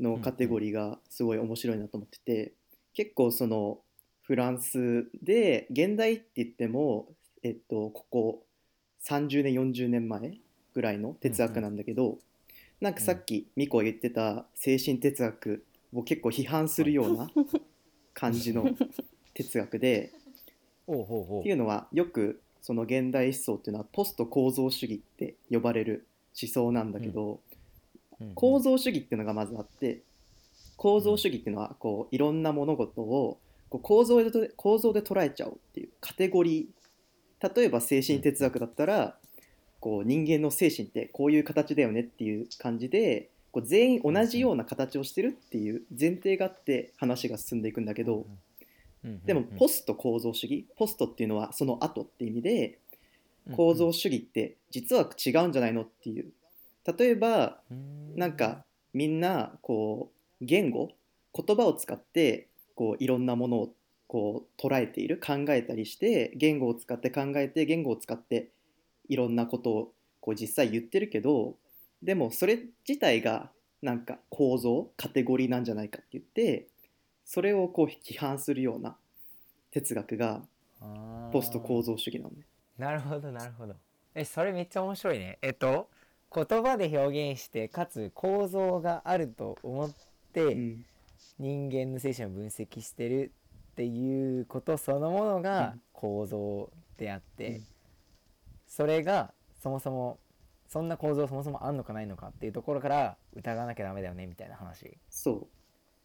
[0.00, 2.52] のカテゴリーがすごい面白いなと思ってて
[2.94, 3.78] 結構その
[4.32, 7.06] フランスで現代って言っても、
[7.42, 8.42] えっと、ここ
[9.06, 10.38] 30年40年前
[10.72, 12.16] ぐらいの哲学なんだけど、
[12.80, 17.30] なんかさっきミコが言ってた精神哲学を結構批判するような
[18.14, 18.70] 感じの
[19.34, 20.12] 哲学で
[20.90, 26.06] っていうのはよくその現代思想っていうのはポスト構造主義って呼ばれる
[26.42, 27.40] 思想なんだけど、
[28.18, 28.34] うんうん。
[28.34, 30.00] 構造主義っていうのがまずあって
[30.78, 33.38] 構造主義っていうのはこういろんな物事を
[33.72, 37.54] こう構造で構造で捉えちゃおうっていうカテゴリー。
[37.56, 39.16] 例えば精神哲学だったら
[39.80, 48.26] こう人間の精神ってこういう形だよねっていう感じでこう全員同じような形をしてるっていう前提があって話が進んでいくんだけど、
[49.24, 52.78] でもポスト構造主義ポストっていうのはその後って意味で
[53.56, 56.30] 構造主義って実は違うんじゃないのっていう。
[56.96, 57.58] 例えば
[58.14, 60.90] なんかみんなこう言語
[61.34, 62.48] 言葉を使って
[62.82, 63.74] こういろんなものを
[64.08, 68.48] こう捉えている考えたりして言語を使って考えて言語を使って
[69.08, 71.54] いろんなことをこう実際言ってるけど
[72.02, 73.50] でもそれ自体が
[73.82, 76.66] なんか構造カテゴリーなんじゃないかって言って
[77.24, 78.96] それをこう批判するような
[79.70, 80.42] 哲学が
[81.32, 82.42] ポスト構造主義なのね。
[82.78, 83.76] なるほどなるほど。
[84.12, 85.38] えそれめっちゃ面白いね。
[85.40, 85.88] えっと
[86.34, 89.94] 言葉で表現してかつ構造があると思っ
[90.32, 90.84] て、うん
[91.38, 93.32] 人間の精神を分析してる
[93.72, 95.80] っていうことそのものがうん。
[95.92, 97.66] 構造であって、うん。
[98.66, 100.18] それがそもそも
[100.68, 104.86] そんな構造そもそもあんのかないのかっていうところから疑わなきゃダメだよねみたいな話。
[104.86, 105.48] っそ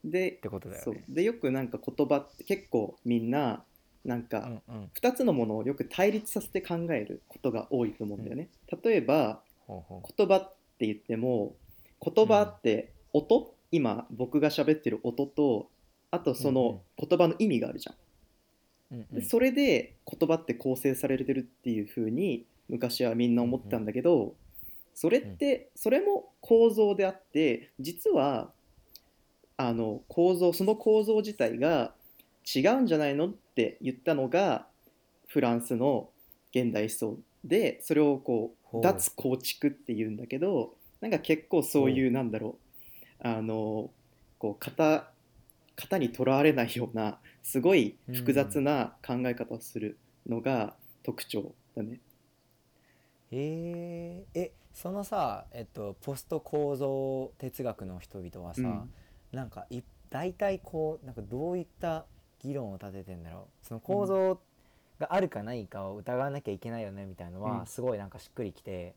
[0.05, 0.09] う。
[0.09, 1.03] でてことだよね。
[1.09, 3.63] でよくなんか言葉って結構みんな
[4.05, 4.91] なんかうんうん。
[5.01, 8.49] 2つのものをよく対立させて考えることが多いと思うんだよね。
[8.83, 11.55] 例えば言葉って言っても
[12.01, 15.69] 言葉って音、今僕が喋ってる音と
[16.11, 17.95] あとその言葉の意味があるじゃん。
[18.95, 19.19] うんうん。
[19.19, 24.35] でそれで言葉って構成されてるっていう風に昔はみんな思ってたんだけど、
[24.93, 28.51] それってそれも構造であって実は
[29.57, 31.93] あの構造その構造自体が
[32.55, 34.67] 違うんじゃないのって言ったのが
[35.27, 36.09] フランスの
[36.51, 42.11] 現代思想でそれをこう脱構築っていうんだけどなんか結構そういう。
[42.11, 42.66] なんだろう
[43.19, 43.89] あの
[44.37, 45.11] こう型
[45.75, 51.99] 型にとらわれないようなすごい複雑な考え方をするのが特徴だね。
[53.31, 58.91] えー、えそのさ、えっと、ポスト構造哲学の人々はさ、うん。
[59.31, 62.05] なんかい大体こうなんかどういった
[62.39, 63.65] 議論を立ててんだろう。
[63.65, 64.39] その構造
[64.99, 67.65] があるかないかを疑わなきゃいけないよねみたいのは、うん。
[67.65, 68.95] すごいなんかしっくりきて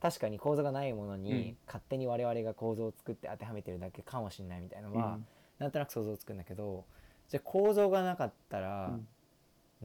[0.00, 1.56] 確かに構造がないものに、うん。
[1.66, 5.26] 勝手に我々が構造を作って当てはめてるだけかもしれないみたいのは、うん。
[5.58, 6.84] なんとなく想像つくんだけど
[7.28, 9.06] じゃあ構造がなかったらうん。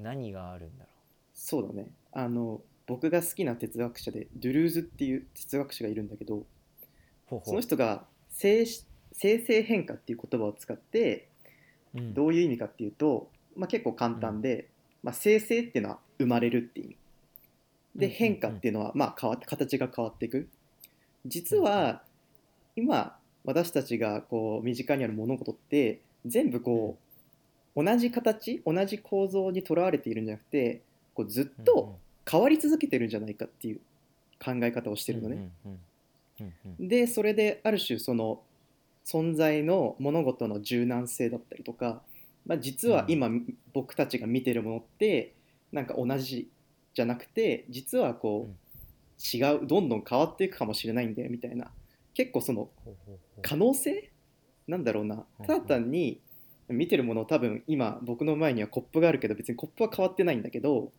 [0.03, 0.89] 何があるんだろ
[1.33, 1.87] そうだね。
[2.11, 6.43] あの僕が好きな哲学者でドゥルーズっていう哲学者がいるんだけど
[7.43, 8.65] その人が生
[9.11, 11.27] 生成変化っていう言葉を使って
[11.93, 12.13] うん。
[12.13, 14.69] どういう意味かっていうと、まあ、結構簡単で、
[15.03, 16.97] まあ、生成っていうのは生まれるっていう意味
[17.95, 20.47] で変化っていうのはまあ変わって形が変わっていく。
[21.25, 22.03] 実は
[22.75, 26.97] 今私たちがこう身近にある物事って全部こ
[27.75, 30.81] う同じ形同じ構造にとらわれているんじゃなくて
[31.13, 31.97] こうずっと
[32.29, 33.79] 変わり続けてるんじゃないかっていう
[34.43, 35.49] 考え方をしてるのね。
[36.79, 38.41] でそれである種その
[39.05, 42.01] 存在の物事の柔軟性だったりとか、
[42.45, 43.29] まあ、実は今
[43.73, 45.33] 僕たちが見てるものって
[45.71, 46.49] なんか同じ
[46.95, 51.69] じゃなくて実はこう違うどんどん変わっていくかもしれないんだよみたいな。
[52.13, 52.69] 結構その
[53.41, 54.09] 可能性
[54.67, 55.25] なんだろうな。
[55.39, 56.21] うんただ単に
[56.67, 60.91] 見てるもの多分今僕の前にはコップがあるけど別にコップは変わってないんだけど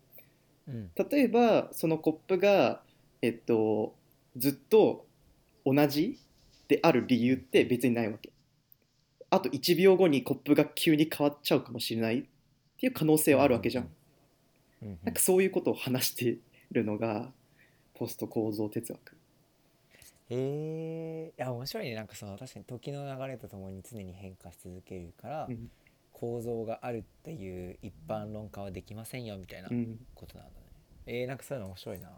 [0.68, 0.90] うん。
[0.94, 2.82] 例えばそのコップが
[3.22, 3.94] えっと
[4.36, 5.06] ずっと
[5.64, 6.20] 同じ
[6.68, 8.32] である理由って別にないわけ。
[9.30, 12.22] あと1秒後にコップが急に変わっちゃうかもしれないっ
[12.78, 13.88] ていう可能性はあるわけじゃん
[14.82, 16.38] なんかそういうことを話して
[16.70, 17.30] るのが
[17.94, 19.16] ポスト構造哲学。
[20.28, 21.94] えー、いや面白いね。
[21.94, 25.70] なんかその確かに時の流れとともに常に変化し続けるから、うん。
[26.12, 29.98] 構造があるっていう一般論化はできませんよみたいなうん。
[30.14, 30.66] ことなんだね、
[31.06, 32.10] えー、なんかそういうの面白いな。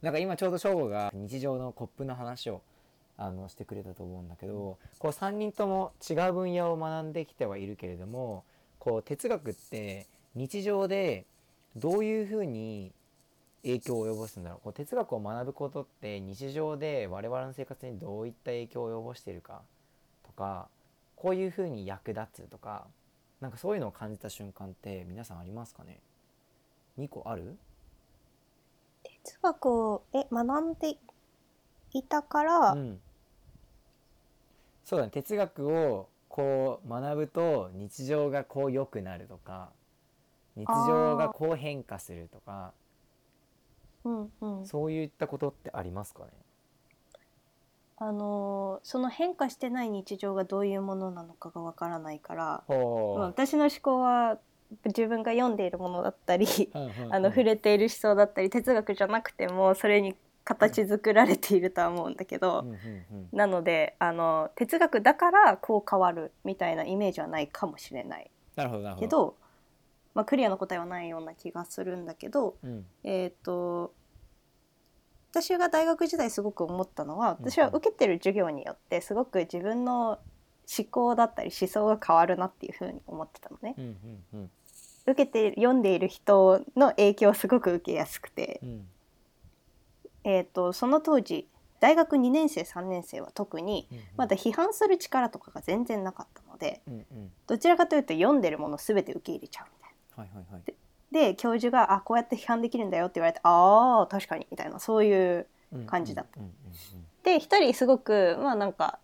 [0.00, 2.62] なんか今ちょうど翔吾が日常のコップの話を
[3.16, 8.44] あのしてくれたと思うんだけどこう3人とも違う分野を学んできてはいるけれども
[8.78, 11.26] こう哲学って日常で
[11.78, 12.92] どういうふうに
[13.62, 14.60] 影響を及ぼすんだろう？
[14.62, 19.62] こう哲学を学ぶことって日常で我々の生活にどういった影響を及ぼしているか
[20.24, 20.68] とか
[21.16, 22.86] こういうふうに役立つとか
[23.40, 26.00] なんかそういうのを感じた瞬間って皆さんありますかね
[26.98, 27.56] ？2個ある？
[29.24, 30.96] 哲学をえ学んで
[31.92, 33.00] いたから、うん、
[34.84, 35.10] そうだね。
[35.10, 39.70] 哲学をこう学ぶと日常がこう良くなるとか
[40.58, 42.72] 日常がこう変化するとか。
[44.04, 44.66] うんうん。
[44.66, 46.30] そういったことってありますかね？
[48.00, 54.38] あのーその変化してない日常がどういうものなのかがわからないから、ほまあ私の思考は
[54.84, 56.46] 自分が読んでいるものだったり
[57.10, 62.66] あの触れている思想だったり哲学じゃなくてもそれに形作られているとは思うんだけど、
[63.32, 68.30] なのであの哲学だからこう変わるみたいなイメージはないかもしれない。
[68.54, 69.06] なるほどなるほど。
[69.06, 69.34] けど、
[70.18, 72.84] まあ、クリアな答えはないような気がするんだけど、うん。
[73.04, 73.94] えっ、と
[75.30, 77.48] 私が大学時代すごく思ったのはうん。
[77.48, 80.18] 私は受けてる授業によってすごく自分の
[80.76, 83.76] 思考だったり思想が変わるなっていうふうに思ってたのね。
[83.78, 84.50] うんうんうん。
[85.06, 88.88] 受けて読んでいる人の影響をすごく受けやすくて、うん。
[90.24, 91.46] えー、とその当時
[91.78, 97.30] 大学2年生3年生は特にうんまだ批判する力とかが全然なかったのでうんうん。
[97.46, 99.66] どちらかというと読んでるもの全て受け入れちゃう。
[100.18, 100.74] はいはいはい。
[101.12, 106.40] で教授が「あこうやって批判できるんだよ」って言われて「ああ確かに」みたいなそういううん感じだった。
[107.22, 108.98] で一人すごくまあなんか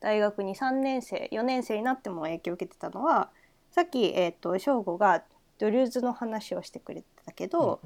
[0.00, 3.30] 大学に3年生4年生になっても影響を受けてたのは
[3.70, 5.22] さっき、えー、と省吾が
[5.58, 7.80] ドゥルーズの話をしてくれてたけど、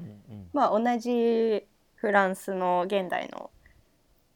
[0.53, 3.49] まあ、同じフランスの現代の、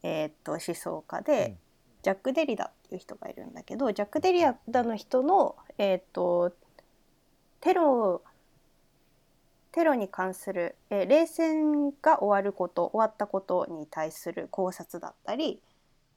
[0.04, 1.58] えー、と思想家で、うん。
[2.02, 6.54] ジャック・デリダっていう人がいるんだけどジャック・デリダの人の、えー、と
[7.62, 8.22] テロ
[9.72, 15.62] テロに関する、えー冷戦が終わること終わったことに対する考察だったり、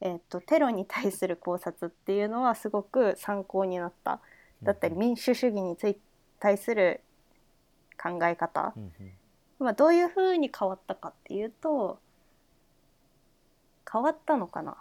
[0.00, 4.20] えー、とテロに対する考察っていうのはすごく参考になった。
[4.62, 5.98] だったり民主主義につい
[6.38, 7.00] 対する
[8.00, 8.74] 考え方、
[9.58, 11.98] まあ、どういうふうに変わったかっていうと
[13.90, 14.76] 変わったのかな。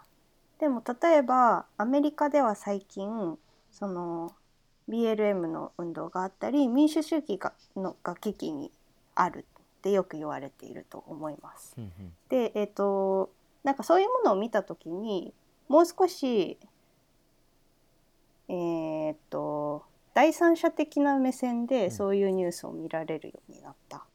[0.60, 3.38] でも例えばアメリカでは最近
[3.72, 4.34] その
[4.90, 8.72] BLM の運動があったり民主主義がのが危機に
[9.16, 9.46] ある
[9.80, 11.76] ってよく言われていると思います。
[11.78, 13.30] うんうんでえっ、と
[13.64, 15.34] なんかそういうものを見た時に
[15.68, 16.58] もう少し
[18.48, 24.06] えっ、と第三者的な目線でんそういうニュースを見られるようになった。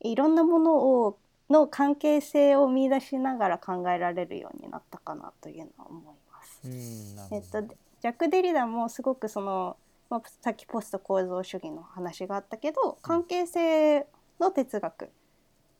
[0.00, 1.18] いろんなものを
[1.50, 6.60] の関係性を見出しながら考えられるようになったかなというのは思います。
[6.64, 7.62] うんえっと、
[8.04, 9.78] ジャック・デリダもすごくその、
[10.10, 14.06] まあ、さっきポスト構造主義の話があったけど関係性
[14.38, 15.10] の哲学。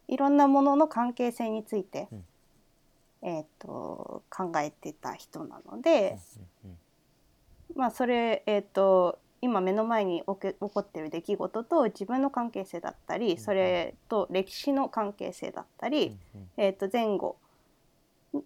[0.08, 2.24] いろんなものの関係性について、うん。
[3.20, 6.18] えっと考えてた人なので、
[6.64, 6.78] うんうん
[7.76, 16.16] まあそれ、えっと今目の前に起け起こってる出来事と自分の関係性だったりそれと歴史の関係性だったり、
[16.56, 17.36] えー、と前後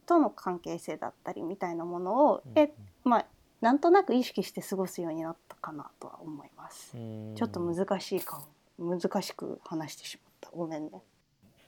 [0.05, 2.73] との関係性だったりみたいなものを、え
[3.05, 3.27] まあ
[3.61, 6.97] なんとなく意識して過ごすようになったかなとは思います。
[6.97, 8.43] うんちょっと難しいか
[8.79, 11.03] も難しく話してしまったごめんね。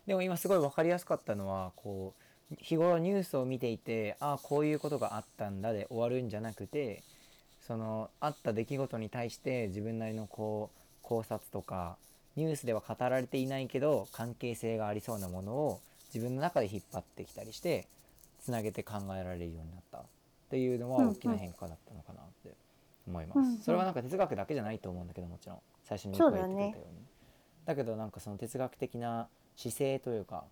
[0.07, 2.15] でも今すごい分かりやすかったのはこ
[2.53, 7.03] う日頃ニュースを見ていてああこういうことがあったんだで終わるんじゃなくて
[7.61, 11.97] そのあった出来事に対して自分なりのこう考察とか
[12.37, 15.81] ニュースでは語られていないけど関係性がありそうなものを
[16.13, 17.87] 自分の中で引っ張ってきたりして
[18.41, 20.05] つなげて考えられるようになった
[20.51, 22.53] っていうのは大きな変化だったのかなって
[23.07, 23.39] 思います。
[23.39, 26.75] うんうんそれはなんか哲学だけじゃないと思うんだけどもちろん最初に言ってくれたように。
[27.67, 30.43] だけどなんかその哲学的な姿勢というか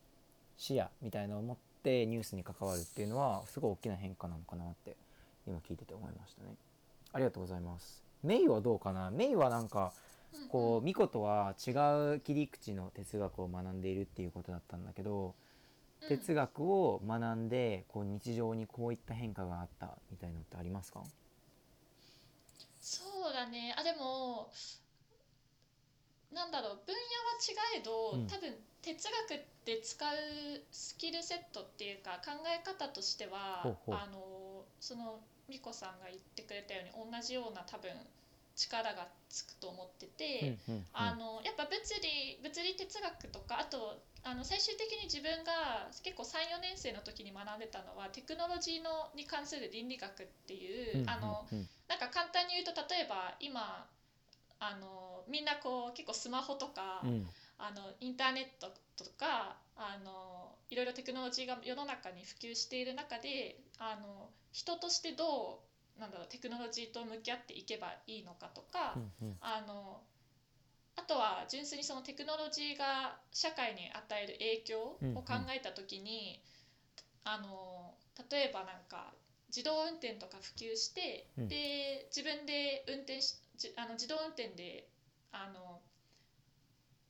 [0.57, 4.95] 視野みたいなのを持ってニュースに関わるっていうのはすごい大きな変化なのかなって
[5.49, 6.55] 今聞いてて思いましたね。
[7.13, 8.05] ありがとうございます。
[8.23, 9.11] メイはどうかな？
[9.11, 9.93] メイはなんか
[10.49, 11.71] こうミコとは違
[12.15, 15.33] う切り口の哲学を学んでいるっていうことだったんだけどうん
[16.07, 21.03] 哲学を学んでこう日常にこういった変化があったみたいのってありますか？
[22.81, 23.75] そうだね。
[23.77, 24.51] あでも
[26.33, 26.77] なんだろう。
[26.87, 28.27] 分野は違えど、うん。
[28.27, 30.09] 多分哲学って使う
[30.71, 37.91] スキルセットっていうか考え方としてはあのその美子さんが言ってくれたように同じような多分
[38.59, 40.59] 力がつくと思ってて、
[40.93, 51.47] あのやっぱ物理物理哲学とかあとあの最終的に自分が結構34年生の時に学んでたのはテクノロジーのに関する倫理学っていう、あの
[51.87, 53.87] なんか簡単に言うと例えば今
[54.59, 57.27] あのみんなこう結構スマホとか、うん。
[57.59, 65.68] あのインターネットとかあのいろいろテクノロジーが世の中に普及している中であの人としてどう
[65.99, 69.37] なんだろうテクノロジーと向き合っていけばいいのかとか、うんうん。
[69.41, 70.01] あの
[70.97, 76.41] あとは純粋にそのテクノロジーが社会に与える影響を考えた時に、
[77.25, 77.95] あの
[78.31, 79.13] 例えばなんか
[79.49, 81.49] 自動運転とか普及して、うん。
[81.49, 84.89] で自分で運転しじあの自動運転で
[85.33, 85.81] あの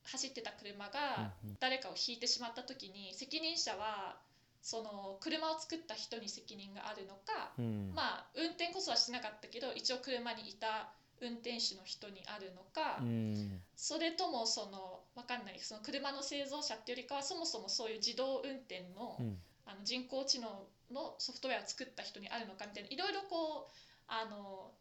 [0.04, 1.56] 走ってた車がうんうん。
[1.60, 4.16] 誰かをひいてしまった時に責任者は
[4.62, 7.92] その車を作った人に責任があるのか、うん。
[7.94, 13.60] まあ運転こそはしてなかったけど一応車にいた運転手の人にあるのか、うん。
[13.76, 19.38] それともそのわかんないその車の製造者っていうよりかはそもそもそういう自動運転の,、うん。
[19.66, 20.48] あの人工知能
[20.92, 23.72] のソフトウェアを作った人にあるのかみたいないろいろこう
[24.08, 24.72] あの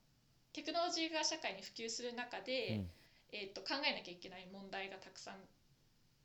[0.54, 2.90] テクノロジーが社会に普及する中で、うん。
[3.34, 5.36] えー、と考えなきゃいけない問題がたくさん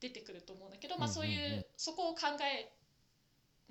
[0.01, 2.71] 出てくると思うんだけど、まあ、そういうそこを考え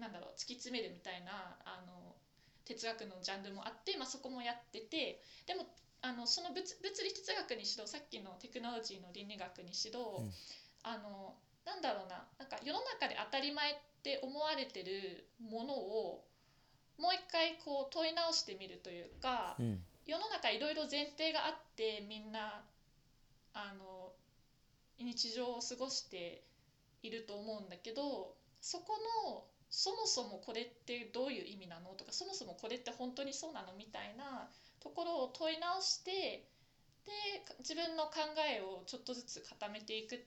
[0.01, 2.17] なんだろう突き詰めるみたいなあの
[2.65, 5.69] 哲学のジャンルもあって、まあ、そこもやっててでも
[6.01, 10.33] あのその物物理哲学にしろさっきのテクノロジーの倫理学にしろ、うん。
[10.83, 16.25] あのなんだろうななんか世の中で当たり前って思われてるものを
[16.97, 19.83] もう一回こう問い直してみるというか、うん。
[20.07, 22.63] 世の中いろいろ前提があってみんな
[23.53, 24.11] あの
[24.99, 26.41] 日常を過ごして
[27.03, 31.95] いると思うんだけどそこのそもそもこれってどういう意味なの？
[31.95, 33.73] とかそもそもこれって本当にそうなの？
[33.73, 34.49] みたいな
[34.83, 36.43] ところを問い直して
[37.05, 37.11] で
[37.59, 38.19] 自分の考
[38.51, 40.19] えをちょっとずつ固めていく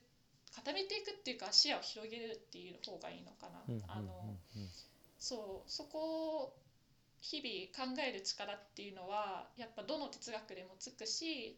[0.55, 3.61] 固めていくっていうか視野を広げるっていう方がいいのかな。
[3.69, 4.35] うんうんあの
[5.19, 6.53] そうそこを
[7.21, 11.57] 日々考える力っていうのはやっぱどの哲学でもつくし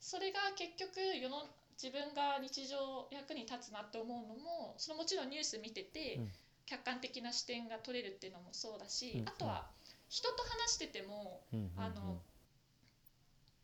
[0.00, 1.44] それが結局世の
[1.80, 6.32] 自分が日常役に立つなって思うのもそのもちろんニュース見てて、うん
[6.70, 9.66] 客観的な視点が取れるっていうのもそうだし、うんあとは
[10.08, 11.82] 人と話しててもうんうんうん。
[11.82, 12.22] あの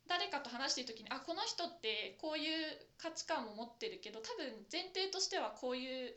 [0.09, 6.15] 誰かと話してる時にあこの人ってこういう価値観を持ってるけど多分前提としてはこういう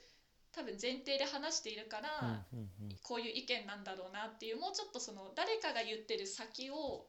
[0.52, 2.98] 多分前提で話しているから、うんうんうん。
[3.02, 7.06] こういう意見なんだろうなっていうもうちょっとその誰かが言ってる先を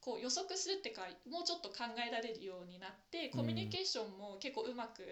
[0.00, 5.02] こう予測するっていうかもうちょっと考えられるようになってコミュニケーションも結構うまく、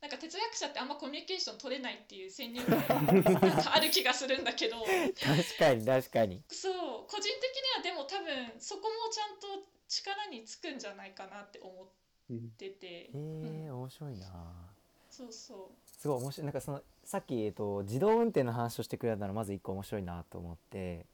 [0.00, 4.76] なんか哲学者ってあんまコミュニケーション取れないっていう先入観がある気がするんだけど。
[4.80, 6.42] 確かに確かに。
[6.48, 6.72] そう
[7.06, 11.70] 個人的にはでも多分そこもちゃんと力につくんじゃないかなって思
[12.30, 13.10] うんってて。
[13.12, 14.26] えー、面白いな。
[15.10, 16.46] そうそすごい面白い。
[16.46, 21.04] なんかそのさっき、えっと、自動運転の話をしてくれたのはまず一個面白いなと思って。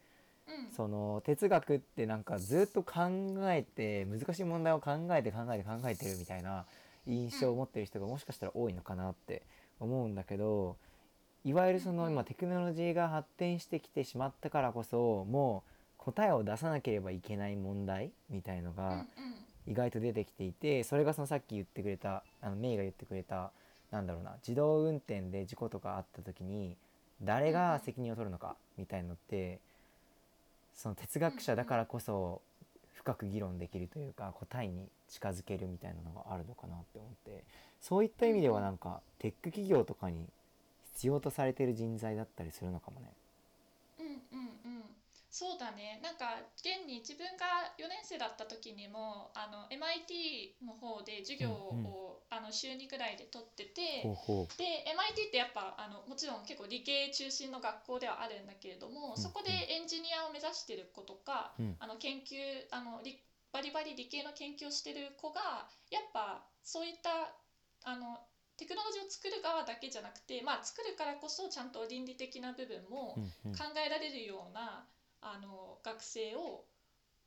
[0.46, 3.00] う、うん、その哲学ってなんかずっと考
[3.50, 6.66] えて難しい問題を考えて考えて考えてるみたいな
[7.06, 9.42] 印象を持ってる人がもしかしたら多いのかなって
[9.80, 10.76] 思うんだけど
[11.44, 19.04] いわゆるその今テクノロジーが発展してきてしまったからこそもう答えを出さなければいけない問題みたいのうんが
[19.66, 23.50] 意外と出てきていてそれがそのさっき言ってくれたあのメイが言ってくれた
[23.90, 26.76] なんだろうな自動運転で事故とかあった時に
[27.22, 29.60] 誰が責任を取るのかみたいのって
[30.74, 32.42] その哲学者だからこそ
[33.06, 37.44] 深く議論できるというか答えに近づけるみたいなのがあるのかなって思って
[37.80, 40.26] そういった意味ではなんかテック企業とかに
[40.94, 43.12] 必要とされてる人材だったりするのかもね。
[45.42, 46.00] うんうんうんそうだね。
[46.02, 52.06] なんか現に自分が4年生だった時にもあの MIT の方で授業を、うんうん。
[52.28, 59.16] あの週2ぐらいで取ってて、ほうほで MIT ってやっぱあのもちろん結構理系中心の学校ではあるんだけれども、ん。
[59.16, 61.76] そこでエンジニアを目指してる子とか、うん。
[61.78, 63.20] あの研究あの理
[63.52, 67.36] バリバリ理系の研究をしてる子がやっぱそういった
[67.84, 68.18] あの
[68.56, 73.52] テクノロジーを作る側だけじゃなくて、まあ、作るからこそちゃんと倫理的な部分もうんうん。
[73.52, 74.84] 考えられるような、
[75.20, 76.64] あの学生を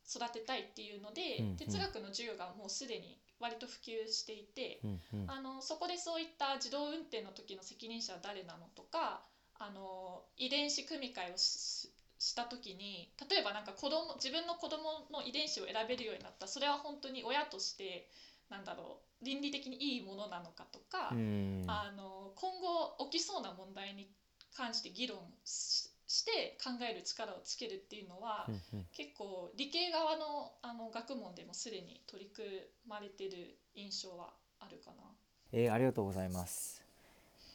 [0.08, 4.80] 育てたいっていうので、うんうん哲学の授業がもうすでに割と普及していて。
[4.84, 9.22] うんうんあのそこでそういった自動運転の時の責任者は誰なのとか
[9.58, 18.08] あの遺伝子組み換えをしした時に例えばなんか子供自分の子供の遺伝子を選べるようになったそれは本当に親として
[18.50, 24.08] なんだろう倫理的にいいものなのかとか、うんあの今後起きそうな問題に
[24.54, 28.48] 関して議論しして考える力をつけるっていうのは、
[28.92, 32.48] 結構理系側のあの学問でもすでに取り組
[32.88, 35.04] まれてる印象はあるかな。
[35.52, 36.84] えーありがとうございます。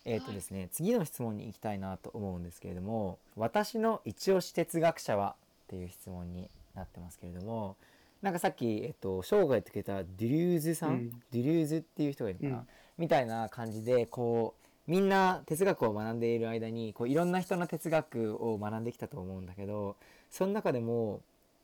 [0.06, 5.36] えっ、とはいですね、次の質問に行きたいなと思うんですけれども、私の一押し哲学者は
[5.66, 7.76] っていう質問になってますけれども、
[8.22, 11.10] なんかさっきえっ、と生涯言ってくれたデュリューズさん、うん。
[11.10, 12.68] デュリューズっていう人がいるのかな、うん。
[13.00, 19.96] みたいな感じでこうみんな哲学を学んでいる間にこういろんな人の哲学を学んできたと思うんだけど、
[20.30, 21.22] その中でも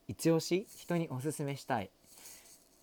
[0.08, 1.90] 一押し人におすすめしたい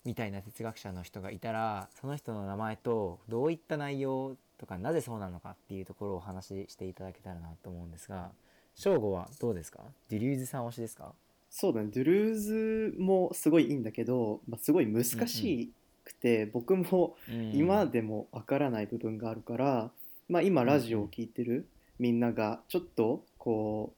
[0.05, 8.29] みたいな哲学者の人がいたらその人の名前とどういった内容とかなぜそうなのかっていうところをお話ししていただけたらなと思うんですが
[8.75, 9.79] 翔吾はどうですか？
[10.09, 11.11] デュリューズさん推しですか？
[11.49, 11.89] そうだね。
[11.93, 15.69] ドゥルーズもすごいいいんだけど、まあ、すごい難し
[16.05, 17.15] くて、僕も
[17.53, 19.89] 今でもわからない部分があるから、
[20.29, 21.67] まあ、今ラジオを聞いてる
[21.97, 23.93] みんながちょっとこ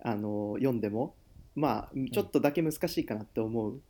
[0.00, 1.14] うあの読んでも
[1.54, 3.80] まあちょっとだけ難しいかなって思う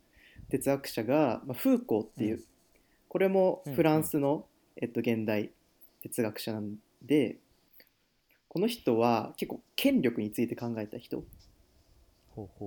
[0.49, 2.43] 哲学者が、まあ、フーコーっていう、うん。
[3.07, 5.51] これもフランスの、えっと、現代
[6.03, 7.37] 哲学者なんで
[8.49, 11.23] この人は結構権力について考えた人。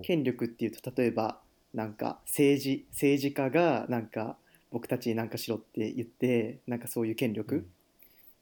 [0.03, 1.39] 権力っていうと例えば
[1.73, 4.37] なんか政治政治家がなんか
[4.73, 7.67] 僕たちに何かしろって言ってなんかそういう権力、うん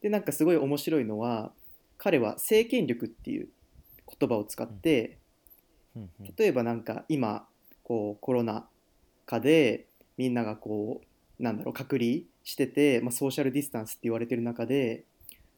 [0.01, 1.51] でなんかすごい面白いのは
[1.97, 3.49] 彼は政権力っていう
[4.19, 5.17] 言葉を使って、
[5.95, 7.45] うんうん例えばなんか今
[7.83, 8.67] こうコロナ
[9.25, 9.87] 禍で
[10.17, 11.01] みんながこ
[11.39, 15.03] うなんだろう隔離してて、まあ、ソーシャルディスタンスって言われてる中で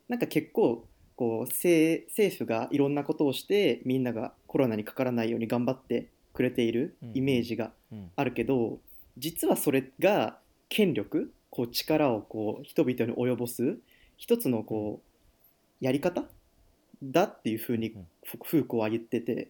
[0.07, 8.11] なんか結構こう政政府がいろんなことをしてみんながコロナにかからないように頑張ってくれているイメージがうん。
[8.15, 8.79] あるけど、
[9.17, 10.37] 実はそれが
[10.69, 13.77] 権力こう力をこう人々に及ぼす
[14.21, 15.01] 一つのこ
[15.81, 16.25] うやり方？
[17.01, 18.07] だっていうふうにうん。
[18.23, 19.49] フフーコーは言ってて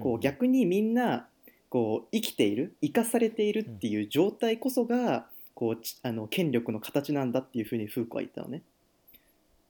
[0.00, 1.26] こううん逆にみんな
[1.68, 8.62] こう生きている生かされているっていう状態こそがこうちあの権力の形なんだっていうふうにフーコーは言ったのね。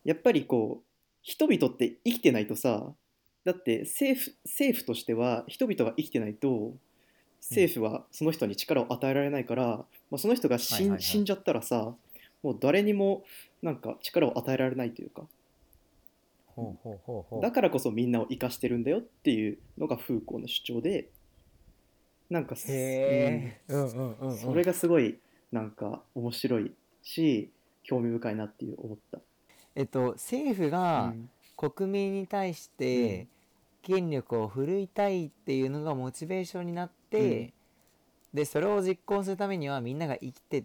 [0.05, 0.85] やっぱりこう
[1.23, 2.93] 人々って生きてないとさ
[3.47, 6.75] だって政府政府としては人々が生きてないと
[7.41, 9.65] 政府はその人に力を与えられないから、
[10.11, 11.95] まあ、その人が死んじゃったらさ
[12.43, 13.25] もう誰にも
[13.63, 15.23] なんか力を与えられないというか。
[17.41, 21.09] だからこそみんなを生かしてるんだよっていうのがフーコーの主張で
[22.29, 23.63] なんかそれ
[24.65, 25.19] がすごい
[25.51, 26.73] なんか面白い
[27.03, 27.51] し
[27.83, 29.19] 興味深いなっていう思った。
[29.75, 31.31] えっと政府がうん。
[31.55, 33.29] 国民に対して
[33.83, 37.53] 権力を振るいたいっていうのがモチベーションになって、
[38.35, 40.65] でそれを実行するためにはみんなが生きて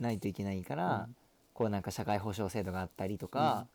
[0.00, 1.16] ないといけないから、うん。
[1.58, 3.66] こうなんか社会保障制度があったりとか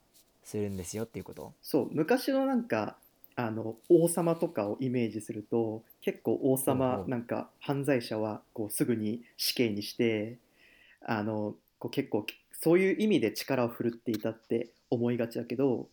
[0.46, 2.96] するんですよっていうこと、そう昔のなんか
[3.36, 10.38] あの王様とかをイメージすると結構王様なんか犯罪者はこうすぐに死刑にして
[11.06, 15.88] あのこう結構そういう意味で力を振るっていたって思いがちだけど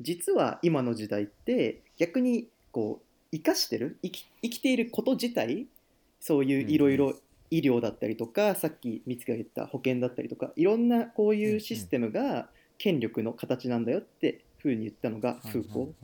[0.00, 5.66] 実は今の時代って逆にこう生かしてる生き生きていること自体
[6.20, 7.14] そういういろいろ
[7.50, 15.94] 医療だったりとかさっき三月が言った保険だったりとかいろんなこういうシステムが権力の形なんだよってふうに言ったのがフーコ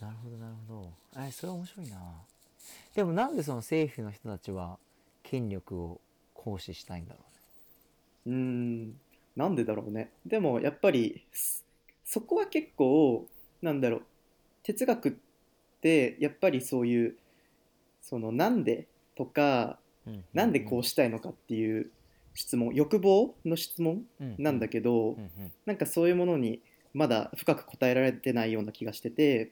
[0.00, 0.92] なるほどなるほど。
[1.16, 1.96] えそれ面白いな。
[2.94, 4.78] でもなんでその政府の人たちは
[5.24, 6.00] 権力を
[6.34, 7.20] 行使したいんだろ
[8.26, 9.00] うーん。
[9.34, 10.12] なんでだろうね？
[10.24, 11.64] でもやっぱりそ
[12.04, 13.26] そこは結構
[13.60, 14.02] なんだろう。
[14.62, 15.12] 哲学っ
[15.80, 17.16] てやっぱりそういう
[18.00, 18.86] そのなんで
[19.16, 19.78] とかうね。
[20.32, 21.90] なんでこうしたいのかっていう
[22.34, 24.02] 質問欲望の質問
[24.38, 25.16] なんだけど、う
[25.66, 26.60] なんかそういうものに
[26.94, 29.50] まだ深く答えられてないような気がしてて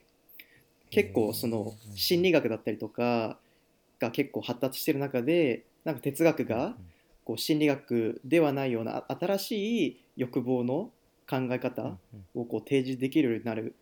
[0.90, 3.38] 結構その心理学だったりとか
[4.00, 6.74] が結構発達してる中でなんか哲学が
[7.24, 10.90] こう心理学ではないような新しい欲望の
[11.28, 11.98] 考え方
[12.34, 13.74] をこう提示できるようになる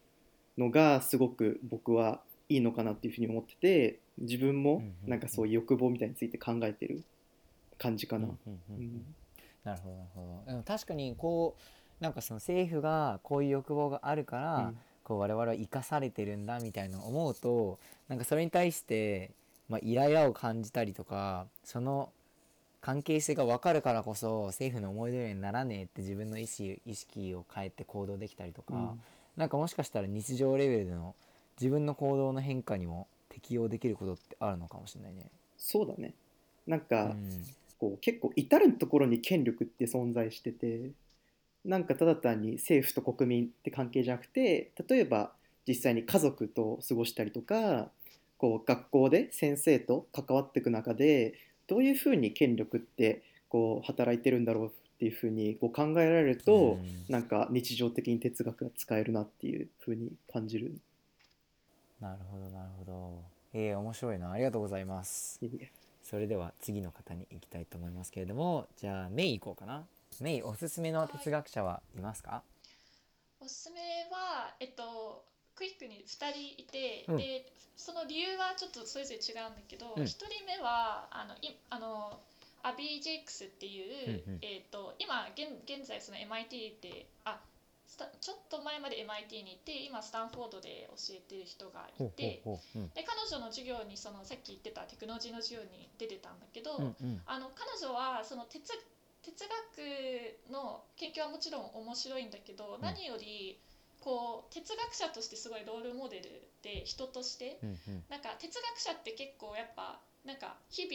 [0.57, 7.03] のがすごく僕はいいのかなっていうふうに思ってて自分もなんかそういう欲望みたいについて考えてる
[7.79, 8.27] 感じかな。
[8.27, 8.85] うんうんうんううん。
[8.87, 9.15] ん。
[9.65, 10.51] なるほどなるほど。
[10.53, 11.57] でも確かにこ
[12.01, 14.73] うなんかその政府がこういう欲望があるから、
[15.05, 19.31] こう我々は生かされてるんだみたいな思うとなんかそれに対して、
[19.69, 22.11] まあ、イライラを感じたりとかその
[22.81, 29.01] 関係性が分かるからこそ政府の思い通りにならねえって自分の意思意識を変えて行動できたりとか、うん。
[29.37, 31.15] なんかもしかしたら日常レベルでの
[31.61, 35.29] 自分の行動の変化にも適用できることってあるのかもしれないね。
[35.59, 36.15] そうだね
[36.67, 37.45] なんうか、ん
[37.77, 40.93] こう結構至るところに権力って存在してて
[41.65, 45.33] なんかただ単に政府と国民って関係じゃなくて例えば
[45.67, 47.91] 実際に家族と過ごしたりとか
[48.39, 51.35] こう学校で先生と関わっていく中で
[51.67, 60.75] どういうふうに権力ってこう働いてるんだろうっていうふうにこう考えられると、うんなんか日常的に哲学が使えるなっていうふうに感じる。
[62.05, 63.23] なるほどなるほど。
[63.55, 65.41] ええ面白いなありがとうございます。
[66.03, 69.87] それでは次の方に行きたいと思いますけれどもじゃあメイ行こうかな。
[70.21, 72.43] メイおすすめの哲学者はいますか？
[73.41, 73.81] おすすめ
[74.13, 75.25] は、えっと、
[75.55, 82.21] クイックに2人いて、うんでその理由はちょっとそれぞれ違うんだけど、うん1人目はあのいあの
[82.63, 87.41] アビー・ジェイクスっていう、うんうんえっと今現現在その MIT であ
[88.21, 97.21] ちょっと前まで MIT にいて今スタンフォードで教えてる人がいてほうで彼女の授業にそのさっき言ってたテクノロジーの授業に出てたんだけど、うんうん。
[97.27, 98.73] あの彼女はその哲
[99.23, 99.45] 哲
[100.49, 102.81] 学の研究はもちろん面白いんだけど、ん。
[102.83, 103.59] 何より
[104.01, 108.05] こう哲学者としてすごいロールモデルで人としてうんうん。
[108.09, 110.95] なんか哲学者って結構やっぱなんか日々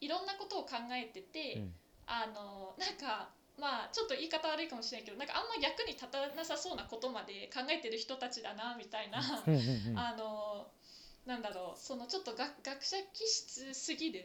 [0.00, 1.74] いろんなことを考えてて、うん。
[2.06, 9.18] あのなんかまあちょっと言い方悪いかもしれないけどなんかあんま役に立たなさそうなことまで考えてる人たちだなみたいな。
[9.18, 10.68] あの
[11.26, 14.24] なんだろうそのちょっと学学者気質すぎる、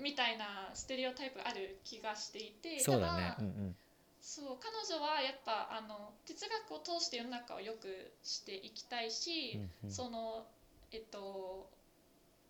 [0.00, 3.42] みたいなステレオタイプがある気がしていてそうだねた。
[3.42, 3.76] うんうん
[4.20, 10.46] そう彼女はやっぱあの哲学を通して世の中を良くしていきたいし、うんうんその
[10.90, 11.70] えっと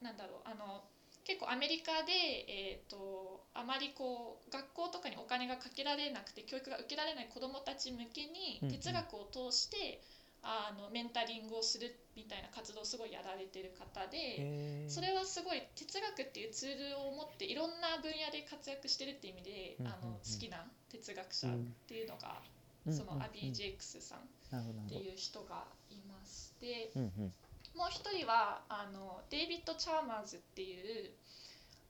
[0.00, 0.84] なんだろうあの
[1.26, 2.12] 結構アメリカで、
[2.46, 10.00] えっとあまりこう学校とかにお金がかけられなくて教育が受けられない子どもたち向けに哲学を通して、
[10.42, 14.86] あのメンタリングをするみたいな活動をすごいやられてる方で。
[14.88, 21.50] それはすごい哲学っていうツールを持っていろんな分野で活躍してるっていう意味で、あの好きな哲学者っ
[21.88, 22.56] ていうのが、うん
[22.92, 26.54] そのアビー・ジェイクスさんっていう人がいます。
[26.60, 27.00] でど。
[27.00, 27.32] うんうん
[27.76, 31.10] もう一人はあのデイビッド・チャーマーズっていう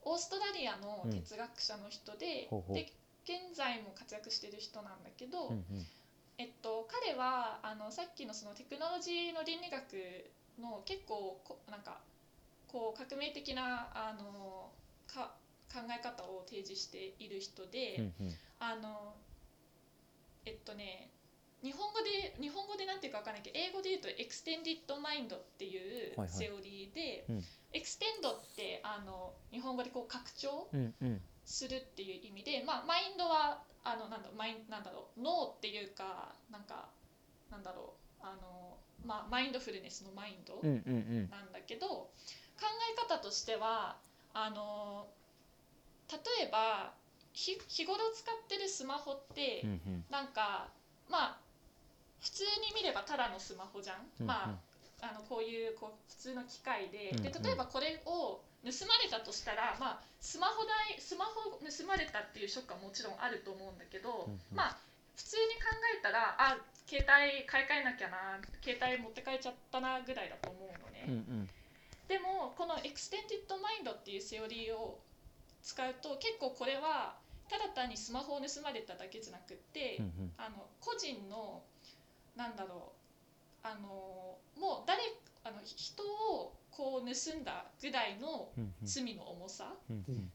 [0.03, 2.77] オーストラリアの哲学者の人で,、ほうほう。
[2.77, 2.93] で
[3.25, 5.87] 現在も活躍してる人なんだけど、うんうん。
[6.39, 10.31] えっと、彼はあのさっきのそのテクノロジーの倫理学
[10.61, 11.99] の結構こなんか
[12.69, 14.71] こう革命的なあの
[15.07, 15.35] か
[15.73, 18.35] 考え方を提示している人で、うんうん。
[18.59, 19.15] あの
[20.45, 21.11] えっとね
[21.67, 27.45] 日本語で日本語でなんていうかわかんないけど英語で言うと extended mind っていうセオリーで、うん。
[27.73, 31.21] extend ってあの日本語でこう拡張うんうん。
[31.45, 36.89] するっていう意味で、まあ、マインドはあのなんだマインなんだろう脳っていうかなんか
[37.51, 41.31] なんだろうあの、まあ、マインドフルネスのマインドうんうんうん。
[41.31, 42.11] なんだけど、考
[42.93, 43.97] え方としては
[44.35, 45.07] あの
[46.11, 46.95] 例えば
[47.33, 50.05] 日日頃使ってるスマホって、うんうん。
[50.11, 50.69] なんか
[51.09, 51.46] まあ
[52.27, 54.27] 普通に見ればただのスマホじゃん、うんうん。
[54.27, 54.59] まあ
[54.99, 57.43] あのこういうこう普通の機械で,、でうんうん。
[57.45, 64.41] 例えばこれを盗まれたとしたら、まあ、スマホ代スマホ盗まれたっていうショックはもちろんあると思うんだけど、うんうん。
[64.51, 64.77] まあ
[65.15, 66.59] 普通に考えたらあ
[66.91, 71.05] 携帯買い替えなきゃな携帯持って帰っちゃったなぐらいだと思うのね。
[71.07, 71.17] うんう
[71.47, 71.51] ん。
[72.09, 74.99] でもこの extended mind っていうセオリーを
[75.63, 77.19] 使うと結構これは
[77.49, 80.33] ただ単にスマホを盗まれただけじゃなくって、うんうん。
[80.39, 81.63] あの個人の
[82.37, 82.93] なんだろ
[83.65, 83.67] う。
[83.67, 85.03] あのもう誰
[85.43, 88.53] あの人をこう盗んだぐらいの
[88.85, 89.75] 罪の重さ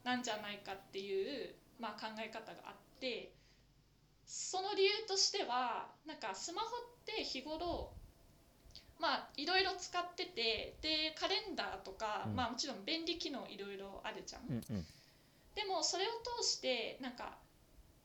[0.03, 3.31] なんじゃないかっていう、まあ、考え方があって
[4.25, 6.69] その理由としてはなんかスマホっ
[7.05, 7.91] て日頃
[8.99, 12.35] まあいろいろ使っててでカレンダーとか、うん。
[12.35, 14.47] まあもちろん便利機能いろいろあるじゃん。
[15.55, 16.09] でもそれを
[16.41, 17.37] 通してなんか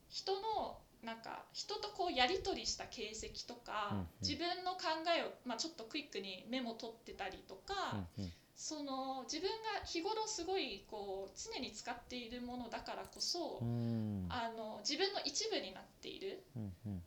[0.09, 3.13] 人のなんか人とこうやり取りした形
[3.47, 4.07] 跡とか、うんうん。
[4.23, 8.33] 自分の考えを、まあ、ちょっとクイックにメモ取ってたりとか、うんうん。
[8.57, 14.27] その自分が日頃すごいこう常に使っているものだからこそ、うん。
[14.31, 16.43] あの自分の一部になっている。
[16.57, 17.03] うんうん。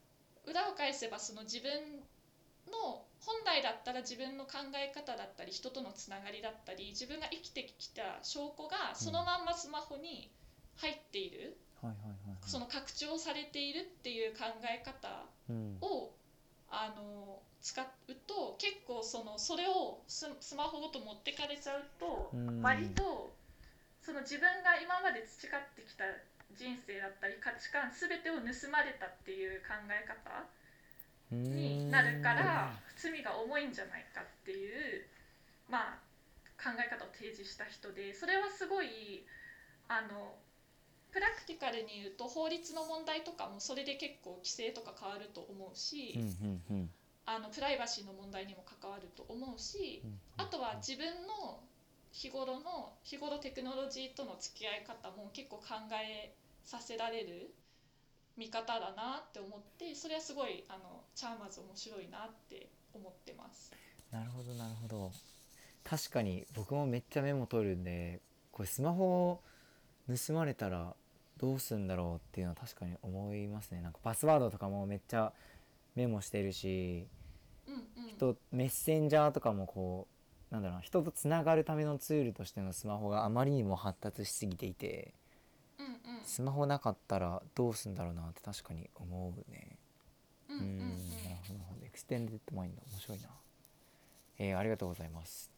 [0.45, 1.71] 裏を返せばその自分
[2.71, 10.31] の本来だったら自分の考え方だったり人とのつながりだったり自分が生きてきた証拠がそのまんまスマホに
[10.77, 15.77] 入っている、はいはいはいはいその拡張されているっていう考え方うん。
[15.81, 16.11] を
[16.71, 17.85] あの使う
[18.27, 22.61] と結構そのそれをススマホごと持ってかれちゃうとうん。
[22.61, 23.33] 割と
[24.01, 26.05] その自分が今まで培ってきた
[26.55, 30.45] 人生だったり価値観全てを盗まれたっていう考え方
[31.31, 35.05] になるから罪が重いんじゃないかっていう
[35.69, 36.09] まあ
[36.57, 39.23] 考え方を提示した人でそれはすごい
[39.87, 40.33] あの
[41.11, 46.89] プラクティカルに言うと法律の問題とかもそれで結構規制とか変わると思うし、うんうんうん
[47.25, 51.59] あのプライバシーの問題にも関わると思うし、うんあとは自分の
[52.11, 55.63] 日頃の日頃テクノロジーとの付き合い方も結構考
[56.01, 56.33] え
[56.65, 57.53] させられる
[58.35, 63.71] 見方だなって思ってそれはすごいあのチャーマーズ面白いなって思ってます。
[64.11, 65.11] なるほどなるほど
[65.83, 69.39] 確かに僕もめっちゃメモ取るんでこれスマホ
[70.07, 70.95] 盗まれたら
[71.39, 73.81] どうすんだろうっていうのは確かに思いますね。
[73.81, 75.31] なんかパスワードとかもめっちゃ
[75.95, 77.07] メモしてるし
[77.67, 80.07] うんうん、人メッセンジャーとかもこ
[80.51, 85.13] うなんだろうな人とつながるためのツールとしてのスマホがあまりにも発達しすぎていて
[85.77, 85.91] うんうん。
[86.23, 89.77] スマホなかったらどうすんだろうなって確かに思うね。
[90.49, 90.95] うんうんなる
[91.67, 91.85] ほど。
[91.85, 93.29] extended mind 面白いな。
[94.39, 95.51] えー、ありがとうございます。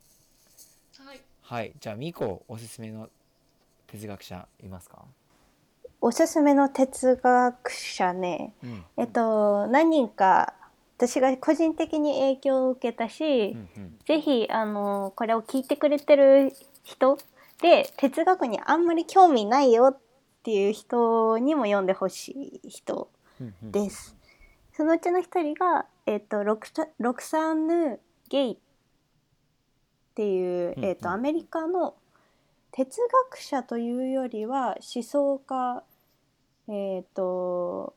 [0.97, 1.21] はい。
[1.41, 1.73] はい。
[1.79, 3.09] じゃあミコおすすめの
[3.87, 5.05] 哲学者いますか？
[6.01, 8.53] おすすめの哲学者ね。
[8.63, 8.83] うん。
[8.97, 10.55] えっと何人か
[10.97, 13.99] 私が個人的に影響を受けたし、うんうん。
[14.05, 17.17] ぜひあのこれを聞いてくれてる人
[17.61, 19.97] で哲学にあんまり興味ないよっ
[20.43, 23.07] ていう人にも読んでほしい人
[23.39, 24.15] うんうんです。
[24.73, 27.99] そのうちの一人が、えっとロクサロクサーヌ・
[28.29, 28.57] ゲイっ
[30.15, 30.85] ていう、うんうん。
[30.85, 31.93] えっとアメリカの
[32.71, 35.83] 哲学者というよりは思想家
[36.71, 37.93] えっ、と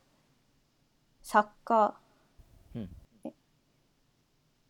[1.22, 1.94] 作家、
[2.74, 2.90] うん。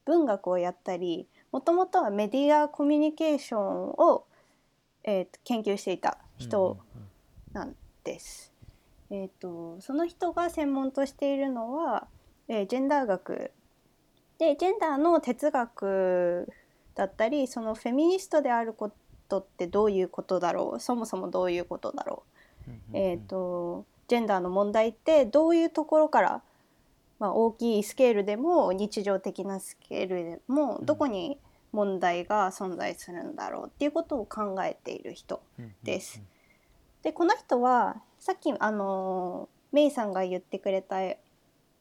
[0.05, 4.27] 文学をやったりもともとはメディアコミュニケーションを、
[5.03, 6.77] えーと研究していた人
[7.55, 7.75] なん
[8.05, 8.53] です。
[9.11, 12.07] えー、とその人が専門としているのは、
[12.49, 13.51] えージェンダー学。
[14.39, 16.53] でジェンダーの哲学
[16.95, 18.91] だったりそのフェミニストであるこ
[19.29, 20.81] とってどういうことだろう？
[20.81, 22.25] そもそもどういうことだろ
[22.69, 22.71] う？
[22.71, 22.97] うんうんうん。
[23.11, 26.43] えー、とジェンダーの問題ってどういうところから、
[27.19, 30.87] まあ、大きいスケールでも日常的なスケールでもうん。
[30.87, 31.39] どこに
[31.73, 35.43] 問題が存在するんだろうっていうことを考えている人
[35.83, 36.23] です。
[37.03, 41.17] でこの人はさっきあのメイさんが言ってくれたよ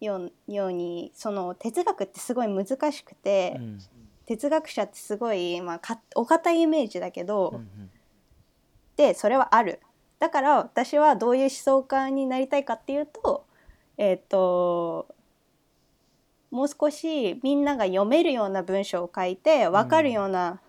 [0.01, 3.79] うようにその哲学ってすごい難しくて、うん。
[4.25, 7.91] 哲学者ってすごい、まあ、かお堅いイメージだけど、うんうん。
[8.95, 9.79] でそれはある
[10.23, 13.45] だから私はどういう思想家になりたいかっていうと
[13.97, 15.13] えっ、と
[16.49, 20.61] もう少しみんなが読めるような文章を書いて分かるような、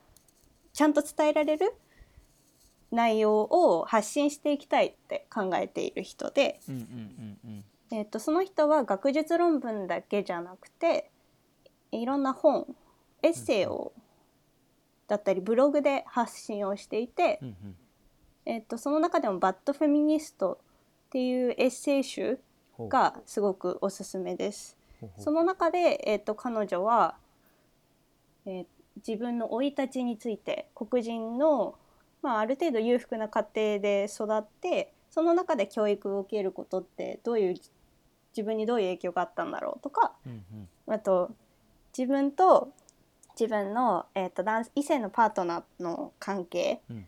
[0.73, 1.73] ちゃんと伝えられる
[2.91, 7.97] 内容を発信していきたいって考えている人で、うんうんうんうん。
[7.97, 11.13] えっとその人は学術論文だけじゃなくて
[11.93, 12.67] いろんな本
[13.23, 13.93] エッセイを
[15.07, 17.77] だったりブログで発信をしていて、うんうん
[18.47, 20.59] えっとその中でも「バッドフェミニスト」
[21.09, 22.39] っていうエッセイ集
[22.79, 24.77] がすごくおすすめです。
[25.19, 27.17] その中で、えっと彼女は、
[28.47, 28.67] えー
[28.97, 31.75] 自分の生い立ちについて黒人の、
[32.23, 37.55] まあ、ある程度裕福な家庭で育ってその中で教育を受けることってどういう
[38.37, 40.45] 自分にどういう影響があったんだろうとかうん
[40.87, 40.95] うん。
[40.95, 41.31] あと
[41.97, 42.73] 自分と
[43.39, 47.07] 自分の、えー、と男異性のパートナーの関係、うん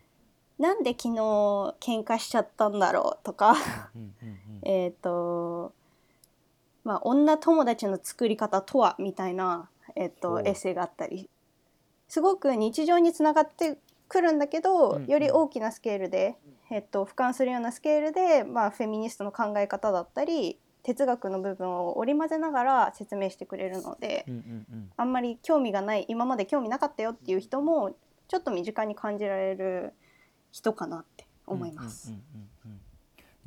[0.59, 1.15] なんで昨日
[1.79, 3.55] 喧嘩しちゃったんだろうとか。
[4.63, 5.73] えっと
[6.83, 11.29] まあ女友達の作り方とはみたいな、えー、とエッセイがあったり。
[12.07, 13.77] すごく日常につながって
[14.07, 15.07] くるんだけど、うんうん。
[15.07, 16.37] より大きなスケールで、
[16.71, 24.25] えっと、俯瞰するようなスケールで、まあ、フェミニストの考え方だったり哲学の部分を織り交ぜながら説明してくれるので、
[24.95, 27.93] あんまり興味がない今まで興味なかったよっていう人も
[28.29, 29.93] ちょっと身近に感じられる
[30.51, 32.11] 人かなって思います。
[32.11, 32.79] うん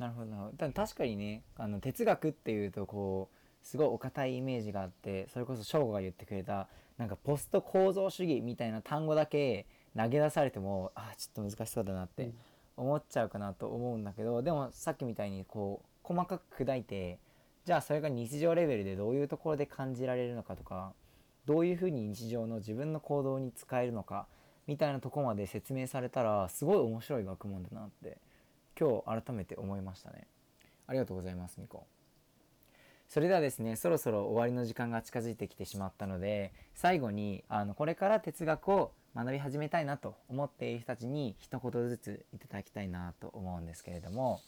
[0.01, 12.31] なるほど確かにねあの哲学っていうとこうすごいお堅いイメージがあってそれこそ翔吾が言ってくれたなんかポスト構造主義みたいな単語だけ投げ出されてもあちょっと難しそうだなって
[12.77, 17.19] 思っちゃうかなと思うんだけどでもさっきみたいにこう細かく砕いて
[17.65, 20.93] じゃあそれが日常レベルでどういうところで感じられるのかとか
[21.45, 24.25] どういうふうに日常の自分の行動に使えるのか
[24.71, 28.17] みたいなとこまで説明されたらすごい面白い学問だなって
[28.79, 30.27] 今日改めて思いましたね。
[30.87, 31.85] ありがとうございますみこ
[33.09, 44.39] それではですねそろそろ終わりの時間が近づいてきてしまったので最後にあのこれから哲学を学び始めたいなと思っている人たちに一言ずついただきたいなと思うんですけれども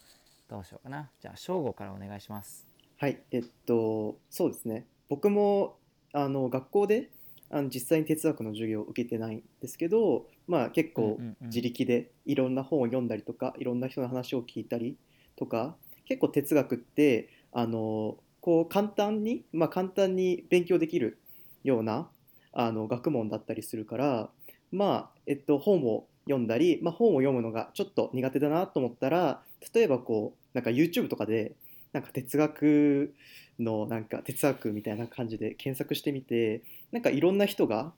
[0.50, 1.10] どうしようかな。
[1.20, 2.66] じゃあ正吾からお願いします。
[2.98, 4.86] はい、えっと、そうですね。
[5.10, 5.76] 僕も
[6.14, 7.10] あの学校で
[7.54, 14.98] あの実際に哲学の授業を受けてないんですけど、まあ結構自力でいろんな本を読んだりとか、いろんな人の話を聞いたり
[15.36, 15.76] とか、
[16.06, 21.20] 結構哲学ってあのこう簡単に、まあ簡単に勉強できる
[21.64, 22.10] ような
[22.54, 24.30] あの学問だったりするから、
[24.72, 29.44] まあえっと本を読んだり、まあ本を読むのがちょっと苦手だなと思ったら、
[29.76, 31.54] 例えばこうなんか YouTube とかで
[31.94, 33.14] なんか哲学
[33.60, 37.94] のなんか哲学みたいな感じで検索してみてなんかいろんな人が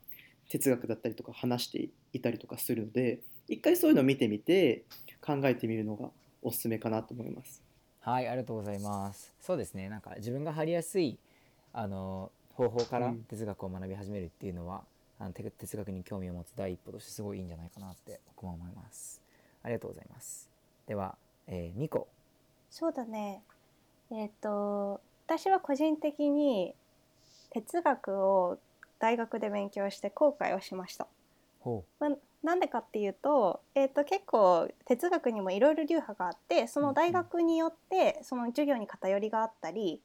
[0.50, 4.84] 哲学だったりとか話していたりとかするので一回そういうのを見てみて
[5.22, 6.10] 考えてみるのが
[6.44, 7.64] おすすめかなと思います。
[8.02, 9.34] はいありがとうございます。
[9.42, 9.90] そうですね。
[9.90, 11.18] なんか自分が入りやすい
[11.74, 13.24] あの方法からうん。
[13.24, 14.84] 哲学を学び始めるっていうのは、
[15.20, 19.22] あのて哲学に興味を持つ第一歩としてすごいいいんじゃないかなって僕も思います。
[19.64, 20.50] ありがとうございます。
[20.88, 21.18] では、
[21.48, 22.08] えー、ミコ。
[22.70, 23.42] そうだね
[24.12, 26.76] えっ、と私は個人的に
[27.52, 28.58] 哲学を
[29.00, 31.08] 大学で勉強して後悔をしました。
[31.60, 32.12] ほまあ
[32.44, 40.00] なんでかっていうと,、えー、と結構哲学にもいろいろ流派があってその大学によってその授業に偏りがあったり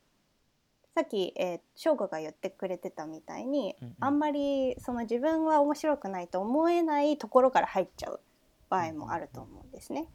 [0.95, 8.21] さっき、えー、翔吾が言ってくれてたみたいに、うんうんあんまりその自分は面白くないと思えないところから入っちゃう
[8.71, 10.07] 場合もあると思うんですね。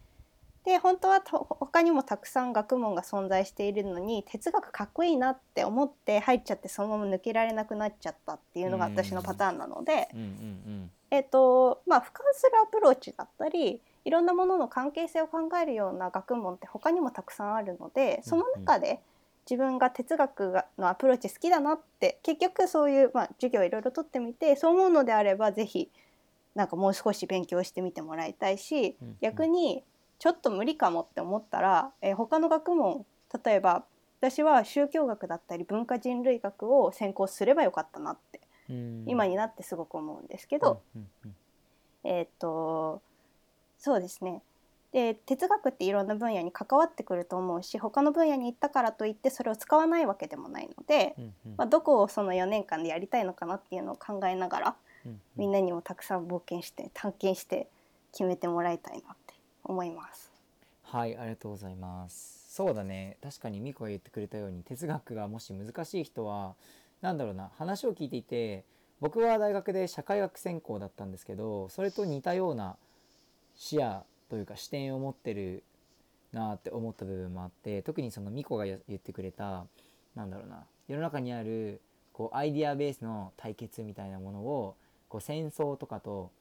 [0.65, 10.09] で本当はと他にもたくさん学問が存在しているのに哲学かっこいいなって思って入っちゃってそのまま抜けられなくなっちゃったっていうのが私のパターンなので。
[11.11, 18.99] えっとまあ、俯瞰するアプローチだったりいろんなものの関係性を考えるような学問って他にもたくさんあるのでその中で
[19.49, 25.89] 自分が哲学がのアプローチ好きだなって結局そういう、まあ、授業いろいろ取ってみてそう思うのであればぜひ
[26.55, 29.83] なんかもう少し勉強してみてもらいたいし逆に
[30.19, 33.05] ちょっと無理かもって思ったら、えー他の学問
[33.45, 33.83] 例えば
[34.21, 39.03] 私は宗教学だったり文化人類学を専攻すればよかったなってうん。
[39.07, 40.81] 今になってすごく思うんですけど。
[40.95, 41.35] うんうん
[42.03, 43.01] えーっと
[43.77, 44.41] そうですね。
[44.91, 51.33] で哲学っていろんな分野に関わってくると思うし他の分野に行ったからといってそれを使わないわけでもないので、うんうん。
[51.57, 55.21] まあ、どこをその4年間でやりたいのかなっていうのを考えながらうんうん。
[55.35, 57.67] みんなにもたくさん冒険して探検して
[58.13, 59.24] 決めてもらいたいなって
[59.65, 60.35] 思います。
[60.85, 66.53] はいありがとうございますそうだね確かにミコが言ってくれたように哲学がもし難しい人は
[67.01, 68.63] なんだろうな話を聞いていて
[69.01, 72.77] 僕は大学で社会学専攻だったんですけどそれと似たような
[73.55, 75.63] 視野というか視点を持ってる
[76.31, 79.65] なって思った部分もあって特にそのミコが言ってくれた
[80.15, 81.81] なんだろうな世の中にある
[82.13, 84.75] こうアイディアベースの対決みたいなものを
[85.09, 86.31] こう戦争とかと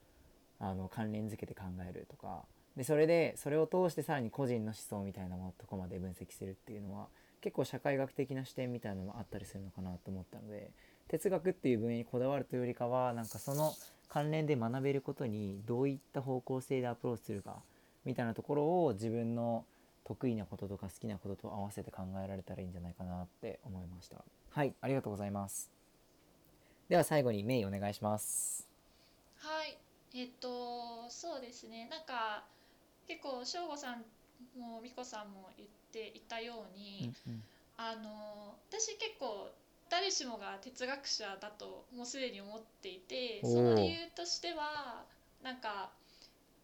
[0.61, 2.45] あの関連づけて考えるとか
[2.77, 7.07] でそれでそれを通してさらに個人の思想みたいなものとこまで分析するっていうのは
[7.41, 10.71] 結構社会学的な視点みたいなのもあったりするのかなと思ったので
[11.09, 13.75] 哲学っていう分野にこだわるというよりかはなんかその
[14.09, 17.57] 関連で学べることにどういった方向性でアプローチするか
[18.05, 19.65] みたいなところを自分の
[20.05, 24.17] 得意なこととか好きなことと合わせて考えられたらいいんじゃないかなって思いました。
[24.51, 25.71] はいありがとうございます。
[26.89, 28.69] では最後にメイお願いします。
[29.39, 29.79] はい、
[30.15, 32.45] えっと、そうですね、なんか
[33.07, 34.05] 結構省吾さん
[34.59, 37.13] も美子さんも言っていたように、
[37.77, 39.51] あの私結構
[39.91, 45.05] 誰しもが哲学者だともうすでに思っていてその理由としては
[45.43, 45.91] なんか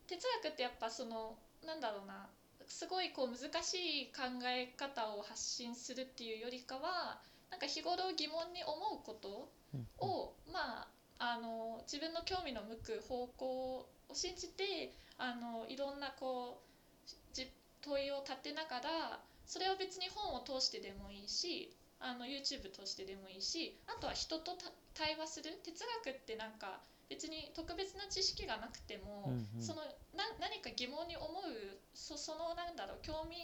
[0.08, 1.36] 哲学ってやっぱその
[1.66, 2.26] なんだろうな
[2.66, 7.20] すごいこう難しい考え方を発信するっていうよりかは
[7.50, 9.50] なんか日頃疑問に思うこと
[9.98, 10.88] を、まあ
[11.22, 14.90] あの自分の興味の向く方向を信じて
[15.20, 16.64] あのいろんなこ
[17.04, 17.46] うじ
[17.84, 25.60] 問いを立てながらそれは別に本を通してでもいいしあの YouTube 通してでもいいしあとは人とた対話する。
[25.62, 29.62] 哲学ってなんか別に特別な知識がなくても、うんうん。
[29.62, 29.82] その
[30.16, 33.36] な何か疑問に思うそそのなんだろう興味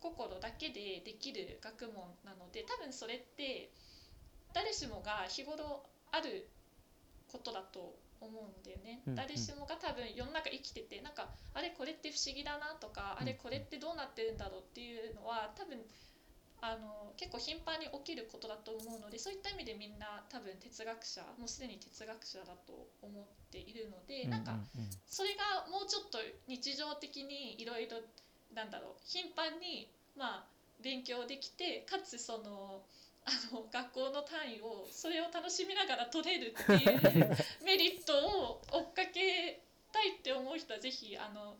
[0.00, 3.70] 心だけでできる学問なので多分それって
[4.54, 5.82] 誰しもが日頃
[6.12, 6.48] ある
[7.28, 9.16] ことだと思うんだよね、うんうん。
[9.16, 15.78] 誰しもが多分世の中生きててなんかあれこれって不思議だなとか、あれこれってどうなってるんだろうっていうのは多分
[16.62, 24.52] あの結構頻繁に起きることだと思うのでそういった意味でみんな多分哲学者もうすでに哲学者だと思っているので、なんか
[25.06, 26.18] それがもうちょっと
[26.48, 27.96] 日常的にいろいろ
[28.54, 30.44] なんだろう頻繁にまあ
[30.82, 32.82] 勉強できてかつその
[33.26, 39.62] あの学校の単位をそれを楽しみながら取れるっていうメリットを追っかけ
[39.92, 41.56] たいって思う人はぜひあの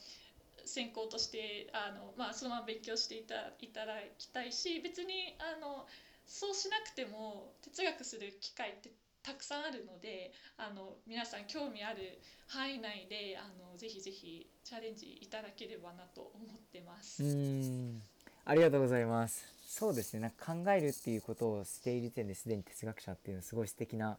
[0.65, 5.87] 専攻としてあの、まあ、そのまま勉強していたいただきたいし別にあの
[6.27, 8.91] そうしなくても哲学する機会って
[9.23, 13.43] たくさんあるのであの皆さん興味ある範囲内であ
[13.73, 17.23] のぜひぜひチャレンジいただければなと思ってます。
[17.23, 18.03] うーん。
[18.45, 20.21] ありがとうございますそうですね。
[20.21, 24.19] なんか考えるっていうことをしている時点ですでに哲学者っていうのはすごい素敵な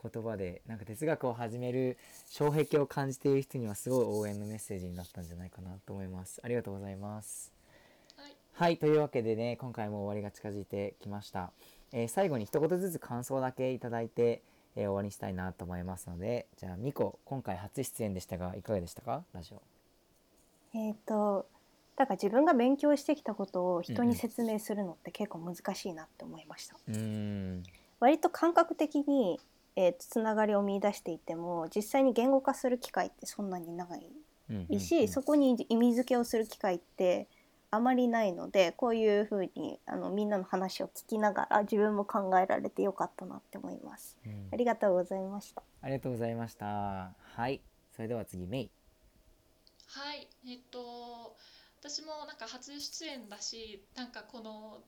[0.00, 6.40] 言葉でなんか哲学を始める障壁を感じている人にはすごい応援のメッセージになったんじゃないかなと思います。
[6.44, 7.52] ありがとうございます。
[8.16, 8.36] はい。
[8.52, 8.76] はい。
[8.78, 11.50] というわけでね今回も終わりが近づいてきました、
[11.90, 14.40] えー最後に一言ずつ感想だけいただいて、
[14.76, 19.24] えー終わりにしたいなと思いますのでじゃあミコ今回初出演でしたがいかがでしたか？
[19.32, 19.62] ラジオ。
[20.74, 21.46] えっ、と
[21.96, 26.76] だから自分が勉強してきたことを人に説明するのって結構難しいなって思いました。
[26.88, 27.62] うーん
[28.00, 29.38] 割と感覚的に、
[29.76, 34.10] えーとつながりを見出していても実際に言語化する機会ってそんなにない
[34.50, 37.28] うんうんうんし、そこに意味付けをする機会って
[37.70, 44.18] あまりないのでこういうふうにあのみんなの話を聞きながら自分も考えられてよかったなって思います。
[44.26, 45.62] うんありがとうございました。
[45.80, 47.14] ありがとうございました。
[47.34, 47.62] はい。
[47.96, 48.70] それでは次、メイ。
[49.86, 51.36] はい、えっと
[51.82, 54.84] 私もなんか初出演だしなんかこの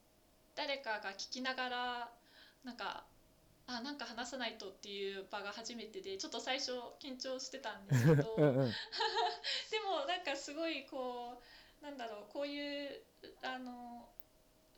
[0.54, 2.12] 誰かが聞きながら
[2.62, 3.04] なんか
[3.66, 6.70] あなんか話さないとっていう場が初めてでちょっと最初
[7.02, 8.36] 緊張してたんですけど。
[8.38, 11.42] でもなんかすごいこ
[11.82, 13.02] うなんだろうこういう
[13.42, 14.08] あの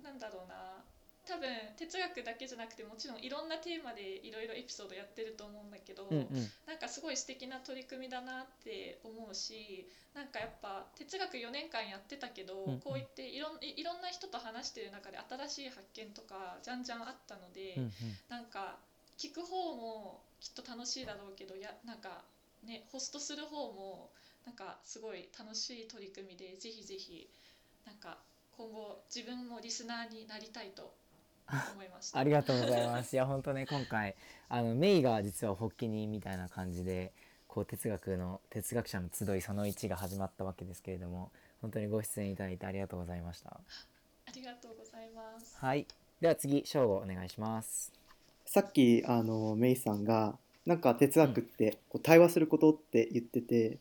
[0.00, 0.84] なんだろうな
[1.26, 6.50] 多分哲学だけじゃなくてもちろんいろんなテーマでいろいろエピソードやってると思うんだけど、うんうん。
[6.66, 15.18] なんかすごい素敵な取り組みだなって思うしなんかやっぱ哲学4年間やってたけど、うんうんこう言っていろんいいろんな人と話してる中で
[15.48, 17.92] 新しい発見とかじゃんじゃんあったので、うんうん。
[18.28, 18.78] なんか
[19.18, 22.22] 聞く方もきっと楽しいだろうけどやなんか
[22.64, 24.10] ねホストする方も
[24.44, 27.28] なんかすごい楽しい取り組みでぜひぜひ
[27.84, 28.18] なんか
[28.56, 30.94] 今後自分もリスナーになりたいと
[31.48, 32.18] 思いました。
[32.18, 33.14] ありがとうございます。
[33.14, 34.14] いや、本当ね、今回、
[34.48, 37.12] あの、メイが実は発起人みたいな感じで。
[37.56, 41.32] こう哲学の哲学者の集いその1が始まったわけですけれども
[41.62, 45.56] 本当にご出演いただいてありがとうございましたありがとうございます。
[45.58, 45.86] はい
[46.20, 47.94] では次翔吾お願いします
[48.44, 50.36] さっきあのメイさんが
[50.66, 53.78] なんか哲学ってこう対話することって言ってて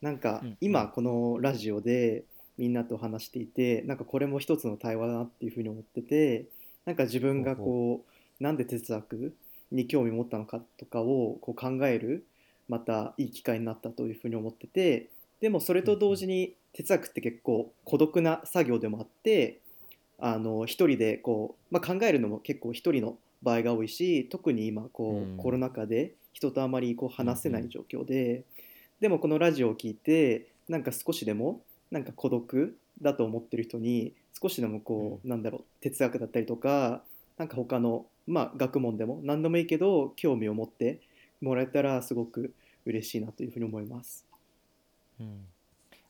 [0.00, 2.22] なんかうん今このラジオで
[2.58, 6.44] みんなと話していてなんかこれも一つの対話だなっていうふうに思ってて
[6.86, 8.04] なんか自分がこ
[8.40, 9.34] うなんで哲学
[9.70, 12.24] に興味持ったのかとかをこう考える
[12.68, 15.10] またいい機会になったというふうに思ってて
[15.40, 19.60] でもそれと同時に哲学って結構孤独な作業でもあって
[20.18, 25.36] あの一人でこう、まあ、考えるのも結構一人の場合が多いし特に今こう、うん。
[25.36, 28.44] コロナ禍で人とあまりこう話せない状況で、
[29.00, 37.02] でもこのラジオを聞いてなんか少しでもなんか孤独だと思ってる人に少しでもこう、なんだろう哲学だったりとか
[37.38, 41.00] なんか他のまあ学問でも何でもいいけど興味を持って
[41.40, 42.52] もらえたらすごく
[42.84, 44.26] 嬉しいなというふうに思います。
[45.20, 45.46] うん、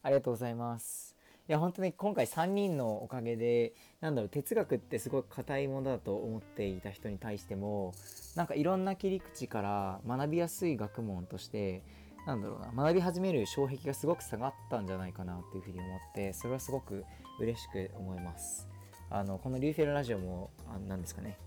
[0.02, 1.16] ありがとうございます。
[1.48, 7.94] いや本当に今回3人のおかげでなんだろう哲学ってすごい硬いものだと思っていた人に対しても
[8.34, 11.82] なんかいろんな切り口から学びやすい学問として
[12.26, 17.04] なんだろうな学び始める障壁がすごく下がったんじゃないかなっていうふうに思ってそれはすごく
[17.38, 18.68] 嬉しく思います。
[19.08, 21.38] あのこのリューフェルラジオもあなんですかね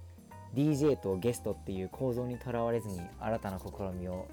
[0.56, 4.28] DJ とゲストっていう構造にとらわれずに新たな試みを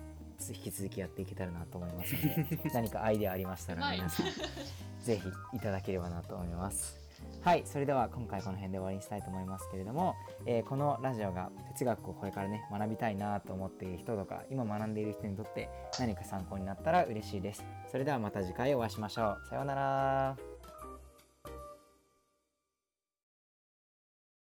[0.49, 4.27] 引き続きやっていけたらなと思いますので 何かアイデアありましたら皆さん
[5.03, 7.06] ぜひいただければなと思います。
[7.47, 10.17] はいそれでは今回この辺で終わりにしたいと思いますけれども、
[10.47, 15.71] えーこのラジオが哲学をこれからね学びたいなと思っている人とか今学んでいる人にとって
[16.01, 17.65] 何か参考になったら嬉しいです。
[17.89, 19.49] それではまた次回お会いしましょう。
[19.49, 20.56] さようなら。